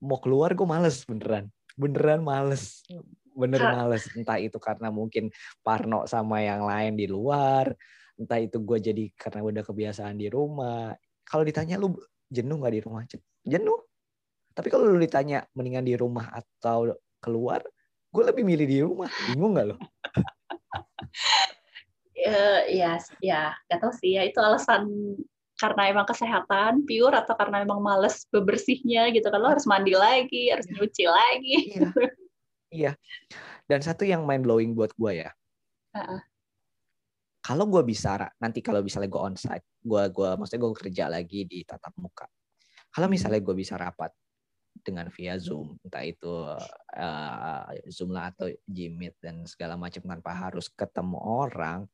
Mau 0.00 0.20
keluar 0.20 0.52
gue 0.52 0.68
males 0.68 1.04
beneran, 1.08 1.48
beneran 1.76 2.20
males, 2.20 2.84
bener 3.32 3.60
males. 3.72 4.04
Entah 4.12 4.36
itu 4.40 4.56
karena 4.60 4.92
mungkin 4.92 5.32
Parno 5.64 6.04
sama 6.04 6.44
yang 6.44 6.64
lain 6.64 6.96
di 6.96 7.08
luar, 7.08 7.72
entah 8.14 8.38
itu 8.38 8.58
gue 8.62 8.78
jadi 8.78 9.04
karena 9.18 9.40
udah 9.42 9.62
kebiasaan 9.66 10.16
di 10.18 10.30
rumah. 10.30 10.94
Kalau 11.24 11.42
ditanya 11.42 11.80
lu 11.80 11.94
jenuh 12.30 12.56
nggak 12.60 12.74
di 12.74 12.82
rumah? 12.82 13.02
Jenuh. 13.42 13.80
Tapi 14.54 14.68
kalau 14.70 14.86
lu 14.86 14.98
ditanya 15.02 15.42
mendingan 15.54 15.84
di 15.84 15.94
rumah 15.98 16.30
atau 16.30 16.94
keluar? 17.18 17.62
Gue 18.14 18.22
lebih 18.22 18.46
milih 18.46 18.66
di 18.66 18.78
rumah. 18.82 19.10
Bingung 19.30 19.58
nggak 19.58 19.66
lo 19.74 19.76
uh, 22.24 22.60
ya 22.70 22.96
ya 23.20 23.52
nggak 23.68 23.78
tahu 23.80 23.92
sih 23.94 24.16
ya. 24.16 24.22
Itu 24.26 24.40
alasan 24.40 24.88
karena 25.54 25.94
emang 25.94 26.06
kesehatan 26.08 26.82
pure 26.82 27.14
atau 27.14 27.34
karena 27.38 27.62
emang 27.62 27.78
males 27.78 28.26
bebersihnya 28.32 29.12
gitu 29.14 29.28
kan? 29.28 29.40
Lo 29.40 29.54
harus 29.54 29.68
mandi 29.68 29.94
lagi 29.94 30.50
harus 30.50 30.66
iya. 30.66 30.74
nyuci 30.74 31.04
lagi. 31.06 31.56
Iya. 31.74 31.88
Iya. 32.74 32.92
Dan 33.70 33.80
satu 33.86 34.02
yang 34.02 34.26
mind 34.26 34.44
blowing 34.44 34.74
buat 34.74 34.90
gue 34.98 35.22
ya. 35.24 35.30
Uh 35.94 36.18
-uh 36.18 36.33
kalau 37.44 37.68
gue 37.68 37.84
bisa 37.84 38.16
nanti 38.40 38.64
kalau 38.64 38.80
misalnya 38.80 39.12
gue 39.12 39.20
onsite 39.20 39.66
gue 39.84 40.02
gue 40.08 40.30
maksudnya 40.40 40.60
gue 40.64 40.72
kerja 40.80 41.04
lagi 41.12 41.44
di 41.44 41.60
tatap 41.60 41.92
muka. 42.00 42.24
Kalau 42.88 43.04
hmm. 43.04 43.12
misalnya 43.12 43.40
gue 43.44 43.52
bisa 43.52 43.76
rapat 43.76 44.08
dengan 44.80 45.12
via 45.12 45.36
zoom 45.36 45.76
entah 45.84 46.02
itu 46.02 46.32
uh, 46.96 47.68
zoom 47.92 48.16
lah 48.16 48.32
atau 48.32 48.48
Gmeet 48.64 49.20
dan 49.20 49.44
segala 49.44 49.76
macam 49.76 50.02
tanpa 50.02 50.32
harus 50.32 50.72
ketemu 50.72 51.20
orang 51.20 51.84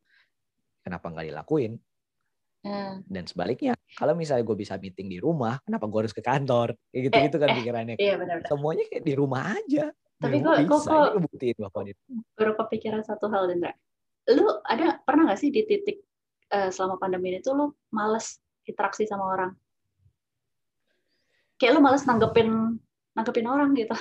kenapa 0.87 1.11
nggak 1.11 1.35
dilakuin? 1.35 1.75
Hmm. 2.61 3.01
dan 3.09 3.25
sebaliknya 3.25 3.73
kalau 3.97 4.13
misalnya 4.13 4.45
gue 4.45 4.53
bisa 4.53 4.77
meeting 4.77 5.09
di 5.09 5.17
rumah 5.17 5.57
kenapa 5.65 5.89
gue 5.89 6.01
harus 6.07 6.13
ke 6.13 6.21
kantor? 6.21 6.77
Kayak 6.93 7.03
gitu 7.09 7.17
gitu 7.25 7.37
kan 7.41 7.49
eh, 7.49 7.57
pikirannya. 7.57 7.97
iya, 7.97 8.15
benar 8.21 8.45
-benar. 8.45 8.49
semuanya 8.53 8.85
kayak 8.93 9.05
di 9.09 9.15
rumah 9.17 9.43
aja. 9.57 9.85
Tapi 10.21 10.37
gue 10.45 10.55
kok 10.69 10.85
baru 12.37 12.53
kepikiran 12.61 13.01
satu 13.01 13.33
hal 13.33 13.49
Dendra 13.49 13.73
lu 14.29 14.45
ada 14.69 15.01
pernah 15.01 15.33
nggak 15.33 15.41
sih 15.41 15.49
di 15.49 15.65
titik 15.65 16.05
uh, 16.53 16.69
selama 16.69 17.01
pandemi 17.01 17.33
ini 17.33 17.41
tuh 17.41 17.57
lu 17.57 17.67
males 17.95 18.39
interaksi 18.69 19.09
sama 19.09 19.25
orang? 19.31 19.53
Kayak 21.57 21.79
lu 21.79 21.81
males 21.81 22.05
nanggepin 22.05 22.77
nanggepin 23.17 23.47
orang 23.49 23.71
gitu. 23.77 23.97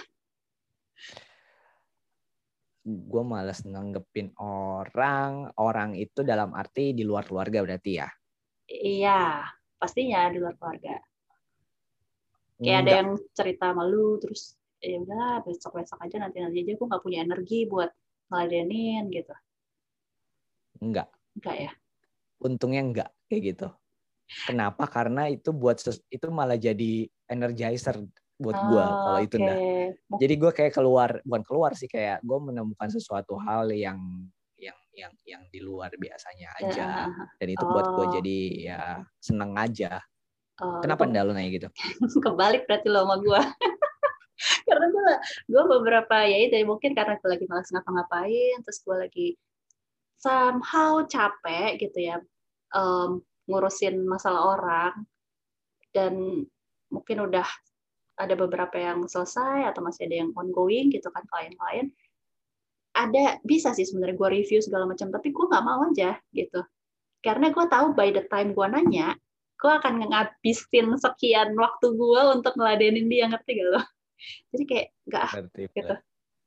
Gue 2.89 3.23
males 3.23 3.61
nanggepin 3.67 4.33
orang, 4.41 5.51
orang 5.59 5.93
itu 5.93 6.25
dalam 6.25 6.55
arti 6.55 6.95
di 6.95 7.03
luar 7.05 7.27
keluarga 7.27 7.61
berarti 7.61 7.91
ya? 8.01 8.07
Iya, 8.69 9.45
pastinya 9.77 10.29
di 10.31 10.37
luar 10.41 10.55
keluarga. 10.57 10.97
Kayak 12.59 12.79
Enggak. 12.79 12.81
ada 12.81 12.91
yang 12.91 13.09
cerita 13.35 13.67
malu, 13.71 14.17
terus 14.19 14.57
ya 14.79 14.95
udah 14.99 15.43
besok 15.43 15.75
besok 15.75 15.99
aja 15.99 16.23
nanti 16.23 16.39
nanti 16.39 16.63
aja 16.63 16.71
gue 16.71 16.87
nggak 16.87 17.03
punya 17.03 17.19
energi 17.27 17.67
buat 17.67 17.91
ngeladenin 18.31 19.11
gitu. 19.11 19.35
Enggak. 20.79 21.07
Enggak 21.39 21.55
ya? 21.55 21.71
Untungnya 22.39 22.81
enggak 22.83 23.09
kayak 23.27 23.41
gitu. 23.55 23.67
Kenapa? 24.47 24.85
Karena 24.85 25.27
itu 25.27 25.49
buat 25.51 25.81
itu 26.09 26.25
malah 26.29 26.57
jadi 26.59 27.09
energizer 27.29 27.97
buat 28.39 28.55
oh, 28.55 28.65
gue 28.71 28.85
kalau 28.87 29.19
itu 29.19 29.35
okay. 29.35 29.87
Jadi 30.15 30.33
gue 30.39 30.51
kayak 30.55 30.73
keluar, 30.73 31.09
bukan 31.27 31.43
keluar 31.43 31.71
sih 31.75 31.91
kayak 31.91 32.23
gue 32.23 32.39
menemukan 32.39 32.87
sesuatu 32.87 33.35
hal 33.35 33.67
yang 33.75 33.99
yang 34.55 34.77
yang 34.95 35.11
yang 35.27 35.43
di 35.51 35.59
luar 35.59 35.91
biasanya 35.99 36.47
aja. 36.63 37.11
Uh, 37.11 37.27
Dan 37.35 37.47
itu 37.51 37.65
oh. 37.67 37.69
buat 37.75 37.87
gue 37.99 38.05
jadi 38.23 38.39
ya 38.71 38.81
seneng 39.19 39.59
aja. 39.59 39.99
Oh, 40.63 40.79
Kenapa 40.79 41.03
enggak 41.03 41.27
lu 41.27 41.35
nanya 41.35 41.51
gitu? 41.51 41.67
Kebalik 42.23 42.63
berarti 42.63 42.87
lo 42.87 43.03
sama 43.03 43.15
gue. 43.19 43.41
karena 44.67 44.87
gue 44.87 45.11
gue 45.51 45.63
beberapa 45.67 46.15
ya 46.23 46.47
itu 46.47 46.55
mungkin 46.63 46.95
karena 46.95 47.19
gue 47.19 47.27
lagi 47.27 47.45
malas 47.51 47.67
ngapa-ngapain 47.75 48.63
terus 48.63 48.79
gue 48.87 48.95
lagi 48.95 49.27
somehow 50.19 50.99
capek 51.07 51.79
gitu 51.79 52.11
ya 52.11 52.17
um, 52.75 53.23
ngurusin 53.47 54.03
masalah 54.05 54.59
orang 54.59 54.93
dan 55.95 56.45
mungkin 56.91 57.17
udah 57.25 57.47
ada 58.19 58.35
beberapa 58.35 58.75
yang 58.75 59.07
selesai 59.07 59.71
atau 59.71 59.79
masih 59.79 60.05
ada 60.11 60.27
yang 60.27 60.31
ongoing 60.35 60.91
gitu 60.91 61.07
kan 61.09 61.23
klien-klien 61.31 61.89
ada 62.93 63.39
bisa 63.47 63.71
sih 63.71 63.87
sebenarnya 63.87 64.19
gue 64.19 64.29
review 64.43 64.59
segala 64.59 64.83
macam 64.83 65.07
tapi 65.07 65.31
gue 65.31 65.45
nggak 65.47 65.63
mau 65.63 65.87
aja 65.87 66.19
gitu. 66.35 66.61
Karena 67.23 67.47
gue 67.47 67.65
tahu 67.71 67.95
by 67.95 68.11
the 68.11 68.27
time 68.27 68.51
gue 68.51 68.67
nanya 68.67 69.15
gue 69.59 69.71
akan 69.71 70.03
ngabisin 70.07 70.87
sekian 70.99 71.55
waktu 71.55 71.95
gue 71.95 72.21
untuk 72.31 72.55
ngeladenin 72.59 73.07
dia 73.07 73.27
ngerti 73.31 73.59
gak 73.59 73.69
lo? 73.71 73.81
Jadi 74.51 74.63
kayak 74.67 74.87
nggak 75.07 75.25
gitu. 75.71 75.95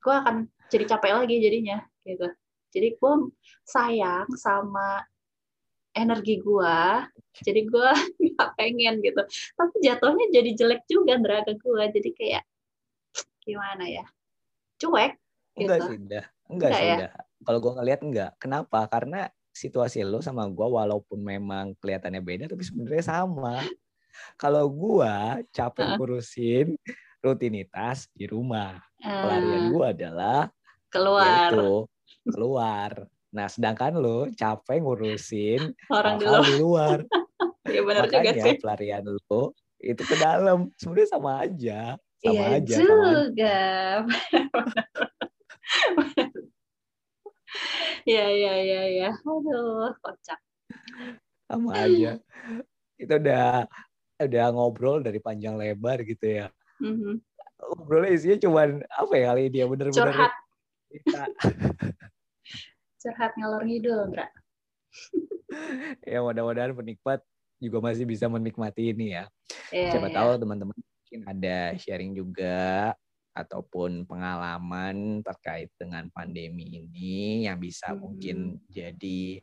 Gue 0.02 0.14
akan 0.18 0.36
jadi 0.68 0.84
capek 0.92 1.12
lagi 1.24 1.36
jadinya 1.40 1.78
gitu 2.04 2.28
jadi 2.72 2.96
gue 2.96 3.12
sayang 3.68 4.26
sama 4.34 5.04
energi 5.92 6.40
gue 6.40 6.76
jadi 7.44 7.60
gue 7.68 7.90
nggak 8.32 8.50
pengen 8.56 9.00
gitu. 9.00 9.22
Tapi 9.56 9.74
jatuhnya 9.80 10.26
jadi 10.32 10.50
jelek 10.56 10.82
juga 10.88 11.16
neraga 11.16 11.52
gue 11.56 11.84
jadi 11.92 12.10
kayak 12.12 12.44
gimana 13.44 13.84
ya? 13.88 14.04
Cuek 14.80 15.12
gitu. 15.56 15.68
enggak 15.68 15.80
sih 15.84 15.96
enggak 16.00 16.26
enggak, 16.48 16.70
sih 16.72 16.88
ya? 16.88 17.08
kalau 17.44 17.58
gue 17.60 17.72
ngeliat 17.76 18.00
enggak. 18.04 18.32
Kenapa? 18.40 18.80
Karena 18.88 19.28
situasi 19.52 20.00
lo 20.00 20.24
sama 20.24 20.48
gue 20.48 20.64
walaupun 20.64 21.20
memang 21.20 21.76
kelihatannya 21.76 22.24
beda 22.24 22.44
tapi 22.48 22.64
sebenarnya 22.64 23.04
sama. 23.04 23.60
Kalau 24.36 24.68
gue 24.68 25.14
capek 25.52 25.96
ngurusin 25.96 26.76
rutinitas 27.20 28.08
di 28.12 28.28
rumah. 28.28 28.80
Pelarian 29.00 29.72
gue 29.72 29.86
adalah 29.86 30.40
keluar. 30.92 31.48
yaitu 31.48 31.68
keluar. 32.26 33.08
Nah, 33.32 33.46
sedangkan 33.48 33.96
lo 33.96 34.28
capek 34.36 34.84
ngurusin 34.84 35.72
orang 35.88 36.20
di 36.20 36.24
luar. 36.28 36.44
Di 36.44 36.54
luar. 36.60 36.98
ya 37.74 37.80
benar 37.86 38.06
juga 38.10 38.32
sih. 38.36 38.56
pelarian 38.60 39.04
lo 39.08 39.56
itu 39.80 40.02
ke 40.04 40.16
dalam. 40.20 40.68
Sebenarnya 40.76 41.08
sama 41.08 41.30
aja. 41.40 41.80
Sama 42.22 42.44
iya 42.46 42.56
aja. 42.60 42.76
juga. 42.78 43.58
Iya, 48.02 48.26
iya, 48.34 48.52
iya, 48.64 48.82
iya. 48.88 49.10
Aduh, 49.22 49.92
kocak. 50.02 50.40
Sama 51.46 51.70
aja. 51.76 52.18
Kita 52.98 53.20
udah 53.20 53.68
udah 54.22 54.44
ngobrol 54.54 55.02
dari 55.02 55.18
panjang 55.18 55.58
lebar 55.58 56.02
gitu 56.06 56.42
ya. 56.42 56.46
Mhm. 56.82 57.22
Ngobrolnya 57.62 58.10
isinya 58.10 58.38
cuman 58.42 58.82
apa 58.90 59.14
ya 59.14 59.24
kali 59.30 59.42
ya 59.54 59.66
bener-bener 59.70 60.14
Curhat, 60.14 60.32
cerita. 60.92 61.24
curhat 63.00 63.32
ngalor 63.34 63.64
ngidul, 63.66 64.12
Ndra. 64.12 64.28
ya 66.06 66.22
mudah-mudahan 66.22 66.76
penikmat 66.76 67.20
juga 67.58 67.78
masih 67.80 68.04
bisa 68.06 68.28
menikmati 68.28 68.92
ini 68.92 69.16
ya. 69.16 69.24
Iya, 69.72 69.96
Siapa 69.96 70.08
iya. 70.12 70.16
tahu 70.20 70.30
teman-teman 70.38 70.76
mungkin 70.76 71.20
ada 71.26 71.58
sharing 71.80 72.12
juga 72.14 72.92
ataupun 73.32 74.04
pengalaman 74.04 75.24
terkait 75.24 75.72
dengan 75.80 76.04
pandemi 76.12 76.68
ini 76.68 77.48
yang 77.48 77.56
bisa 77.56 77.96
Mhm. 77.96 77.98
mungkin 77.98 78.36
jadi 78.68 79.40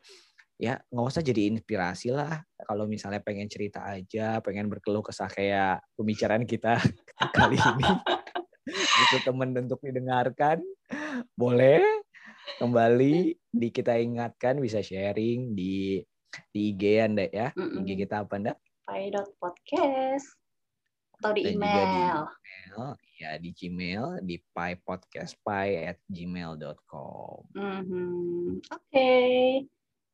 ya 0.60 0.78
nggak 0.92 1.08
usah 1.10 1.24
jadi 1.26 1.56
inspirasi 1.56 2.14
lah 2.14 2.44
kalau 2.68 2.86
misalnya 2.86 3.24
pengen 3.24 3.48
cerita 3.50 3.82
aja 3.82 4.44
pengen 4.46 4.68
berkeluh 4.70 5.02
kesah 5.02 5.32
kayak 5.32 5.82
pembicaraan 5.98 6.44
kita 6.46 6.78
kali 7.34 7.58
ini 7.58 7.88
itu 9.10 9.18
teman 9.26 9.56
untuk 9.58 9.80
didengarkan 9.82 10.62
boleh 11.34 11.82
kembali 12.58 13.16
di 13.50 13.68
kita 13.70 13.96
ingatkan 13.96 14.58
bisa 14.58 14.80
sharing 14.80 15.54
di 15.54 16.02
di 16.50 16.62
IG 16.72 16.84
anda 17.00 17.26
ya 17.26 17.50
Mm-mm. 17.54 17.82
IG 17.82 18.06
kita 18.06 18.24
apa 18.24 18.34
anda 18.36 18.54
Pai.podcast 18.86 20.26
atau 21.20 21.36
di 21.36 21.44
Dan 21.46 21.60
juga 21.60 21.68
di- 21.68 21.78
email. 21.78 22.20
email 22.26 22.88
ya 23.20 23.32
di 23.36 23.50
Gmail 23.52 24.06
di 24.24 24.36
piepodcastpie 24.50 25.74
at 25.86 26.00
gmail.com 26.08 27.44
Mhm. 27.52 28.64
Oke. 28.66 29.12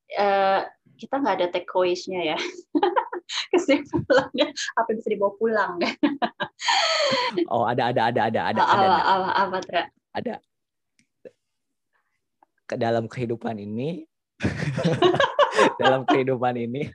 Eh, 0.06 0.60
kita 0.96 1.14
nggak 1.16 1.36
ada 1.38 1.46
takeaways-nya 1.50 2.34
ya. 2.34 2.38
Kesimpulannya 3.54 4.46
apa 4.74 4.86
yang 4.90 4.98
bisa 4.98 5.10
dibawa 5.10 5.32
pulang 5.34 5.72
oh 7.50 7.66
ada 7.66 7.90
ada 7.90 8.10
ada 8.10 8.22
ada 8.30 8.40
ada 8.50 8.62
apa, 8.62 8.70
ada, 8.70 8.86
ada. 8.86 9.02
apa, 9.02 9.30
apa, 9.34 9.56
Tra? 9.66 9.82
ada 10.14 10.34
ke 12.66 12.74
dalam 12.74 13.06
kehidupan 13.06 13.56
ini 13.56 14.04
dalam 15.80 16.02
kehidupan 16.04 16.54
ini 16.58 16.90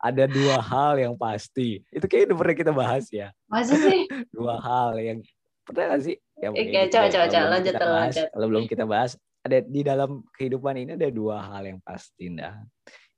ada 0.00 0.24
dua 0.24 0.62
hal 0.62 0.96
yang 0.96 1.14
pasti 1.14 1.84
itu 1.90 2.04
kayaknya 2.06 2.32
udah 2.32 2.38
pernah 2.40 2.56
kita 2.56 2.72
bahas 2.72 3.04
ya 3.12 3.28
Masa 3.46 3.76
sih? 3.76 4.08
dua 4.36 4.56
hal 4.56 4.96
yang 4.96 5.18
pernah 5.66 5.92
nggak 5.92 6.02
sih 6.02 6.16
ya, 6.40 6.48
Oke, 6.48 6.62
coba, 6.64 6.80
coba, 6.88 7.06
kalau 7.10 7.10
coba, 7.10 7.36
belum 7.36 7.50
lanjut, 7.52 7.68
kita 7.68 7.84
bahas- 7.84 8.16
lanjut. 8.16 8.28
kalau 8.32 8.46
belum 8.48 8.64
kita 8.64 8.84
bahas 8.86 9.10
ada 9.40 9.58
di 9.60 9.80
dalam 9.80 10.10
kehidupan 10.32 10.74
ini 10.78 10.90
ada 10.96 11.08
dua 11.10 11.36
hal 11.42 11.62
yang 11.66 11.80
pasti 11.80 12.26
dah 12.30 12.56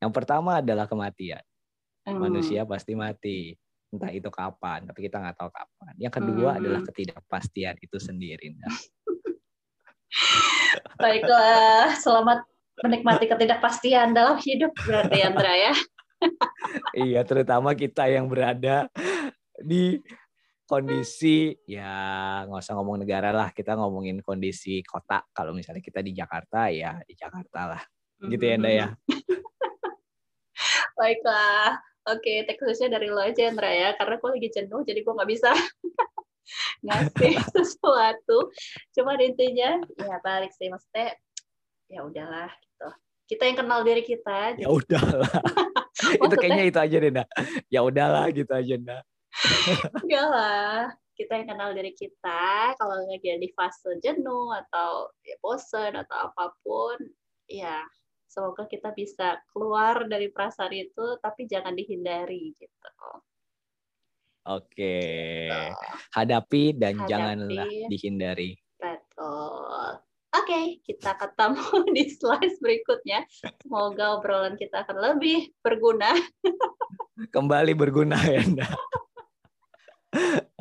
yang 0.00 0.10
pertama 0.10 0.58
adalah 0.58 0.88
kematian 0.88 1.42
Hmm. 2.02 2.18
manusia 2.18 2.66
pasti 2.66 2.98
mati 2.98 3.54
entah 3.94 4.10
itu 4.10 4.26
kapan 4.26 4.82
tapi 4.90 5.06
kita 5.06 5.22
nggak 5.22 5.38
tahu 5.38 5.54
kapan 5.54 5.94
yang 6.02 6.10
kedua 6.10 6.50
Hmm. 6.50 6.58
adalah 6.58 6.80
ketidakpastian 6.82 7.78
itu 7.78 7.94
sendiri 8.02 8.58
dah. 8.58 8.74
Baiklah, 10.98 11.94
selamat 11.98 12.46
menikmati 12.82 13.26
ketidakpastian 13.28 14.14
dalam 14.16 14.38
hidup 14.40 14.72
berarti 14.82 15.18
Andra 15.22 15.52
ya. 15.54 15.74
iya 16.94 17.20
terutama 17.26 17.74
kita 17.74 18.06
yang 18.06 18.30
berada 18.30 18.86
di 19.58 19.98
kondisi 20.64 21.52
ya 21.66 22.46
nggak 22.46 22.62
usah 22.62 22.74
ngomong 22.78 23.02
negara 23.02 23.34
lah 23.34 23.50
kita 23.50 23.74
ngomongin 23.76 24.22
kondisi 24.22 24.80
kota. 24.86 25.20
Kalau 25.34 25.52
misalnya 25.52 25.82
kita 25.82 26.00
di 26.00 26.14
Jakarta 26.14 26.70
ya 26.70 26.98
di 27.02 27.14
Jakarta 27.18 27.76
lah. 27.76 27.82
Gitu 28.22 28.42
ya 28.42 28.54
Nda 28.58 28.70
ya. 28.70 28.88
Baiklah. 30.98 31.82
Oke, 32.02 32.42
take 32.42 32.58
khususnya 32.58 32.98
dari 32.98 33.06
lo 33.14 33.22
aja 33.22 33.46
Andra 33.46 33.70
ya, 33.70 33.94
karena 33.94 34.18
gue 34.18 34.30
lagi 34.34 34.50
jenuh, 34.50 34.82
jadi 34.82 35.06
gue 35.06 35.12
nggak 35.14 35.30
bisa 35.30 35.54
ngasih 36.82 37.34
sesuatu. 37.56 38.50
Cuma 38.96 39.16
intinya, 39.18 39.78
ya 39.98 40.16
balik 40.22 40.52
sih, 40.56 40.68
maksudnya 40.68 41.16
ya 41.88 42.02
udahlah 42.04 42.50
gitu. 42.62 42.88
Kita 43.32 43.42
yang 43.48 43.58
kenal 43.64 43.80
diri 43.86 44.02
kita, 44.04 44.60
ya 44.60 44.68
udahlah 44.68 45.40
itu 46.26 46.34
kayaknya 46.36 46.64
itu 46.68 46.78
aja 46.80 46.96
deh 46.98 47.10
Nda 47.12 47.24
ya 47.70 47.80
udahlah 47.84 48.26
gitu 48.34 48.52
aja 48.52 48.74
enggak 48.74 49.02
lah. 50.28 50.90
Kita 51.12 51.36
yang 51.36 51.54
kenal 51.54 51.76
diri 51.76 51.92
kita, 51.92 52.72
kalau 52.80 53.04
lagi 53.04 53.36
di 53.36 53.52
fase 53.52 54.00
jenuh 54.00 54.48
atau 54.48 55.12
ya 55.20 55.36
bosen 55.44 55.92
atau 55.92 56.16
apa 56.32 56.56
pun, 56.64 56.96
ya 57.46 57.84
semoga 58.32 58.64
kita 58.64 58.96
bisa 58.96 59.36
keluar 59.52 60.08
dari 60.08 60.32
perasaan 60.32 60.72
itu, 60.72 61.20
tapi 61.20 61.44
jangan 61.44 61.76
dihindari 61.76 62.56
gitu. 62.56 62.90
Oke 64.44 64.96
hadapi 66.12 66.74
dan 66.74 66.98
Hadapi. 66.98 67.08
janganlah 67.08 67.68
dihindari 67.88 68.58
Betul. 68.82 70.02
Oke, 70.32 70.82
kita 70.82 71.14
ketemu 71.14 71.70
di 71.94 72.04
slide 72.10 72.58
berikutnya. 72.58 73.22
Semoga 73.62 74.18
obrolan 74.18 74.58
kita 74.58 74.82
akan 74.82 75.14
lebih 75.14 75.54
berguna. 75.62 76.10
kembali 77.30 77.78
berguna 77.78 78.18
ya 78.26 78.42
Nda 78.42 78.66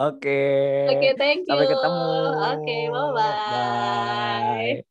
oke 0.07 0.41
Oke, 0.91 1.09
thank 1.17 1.47
you. 1.47 1.49
sampai 1.49 1.65
ketemu 1.65 2.05
Oke, 2.53 2.77
bye-bye. 2.93 4.77
bye 4.77 4.85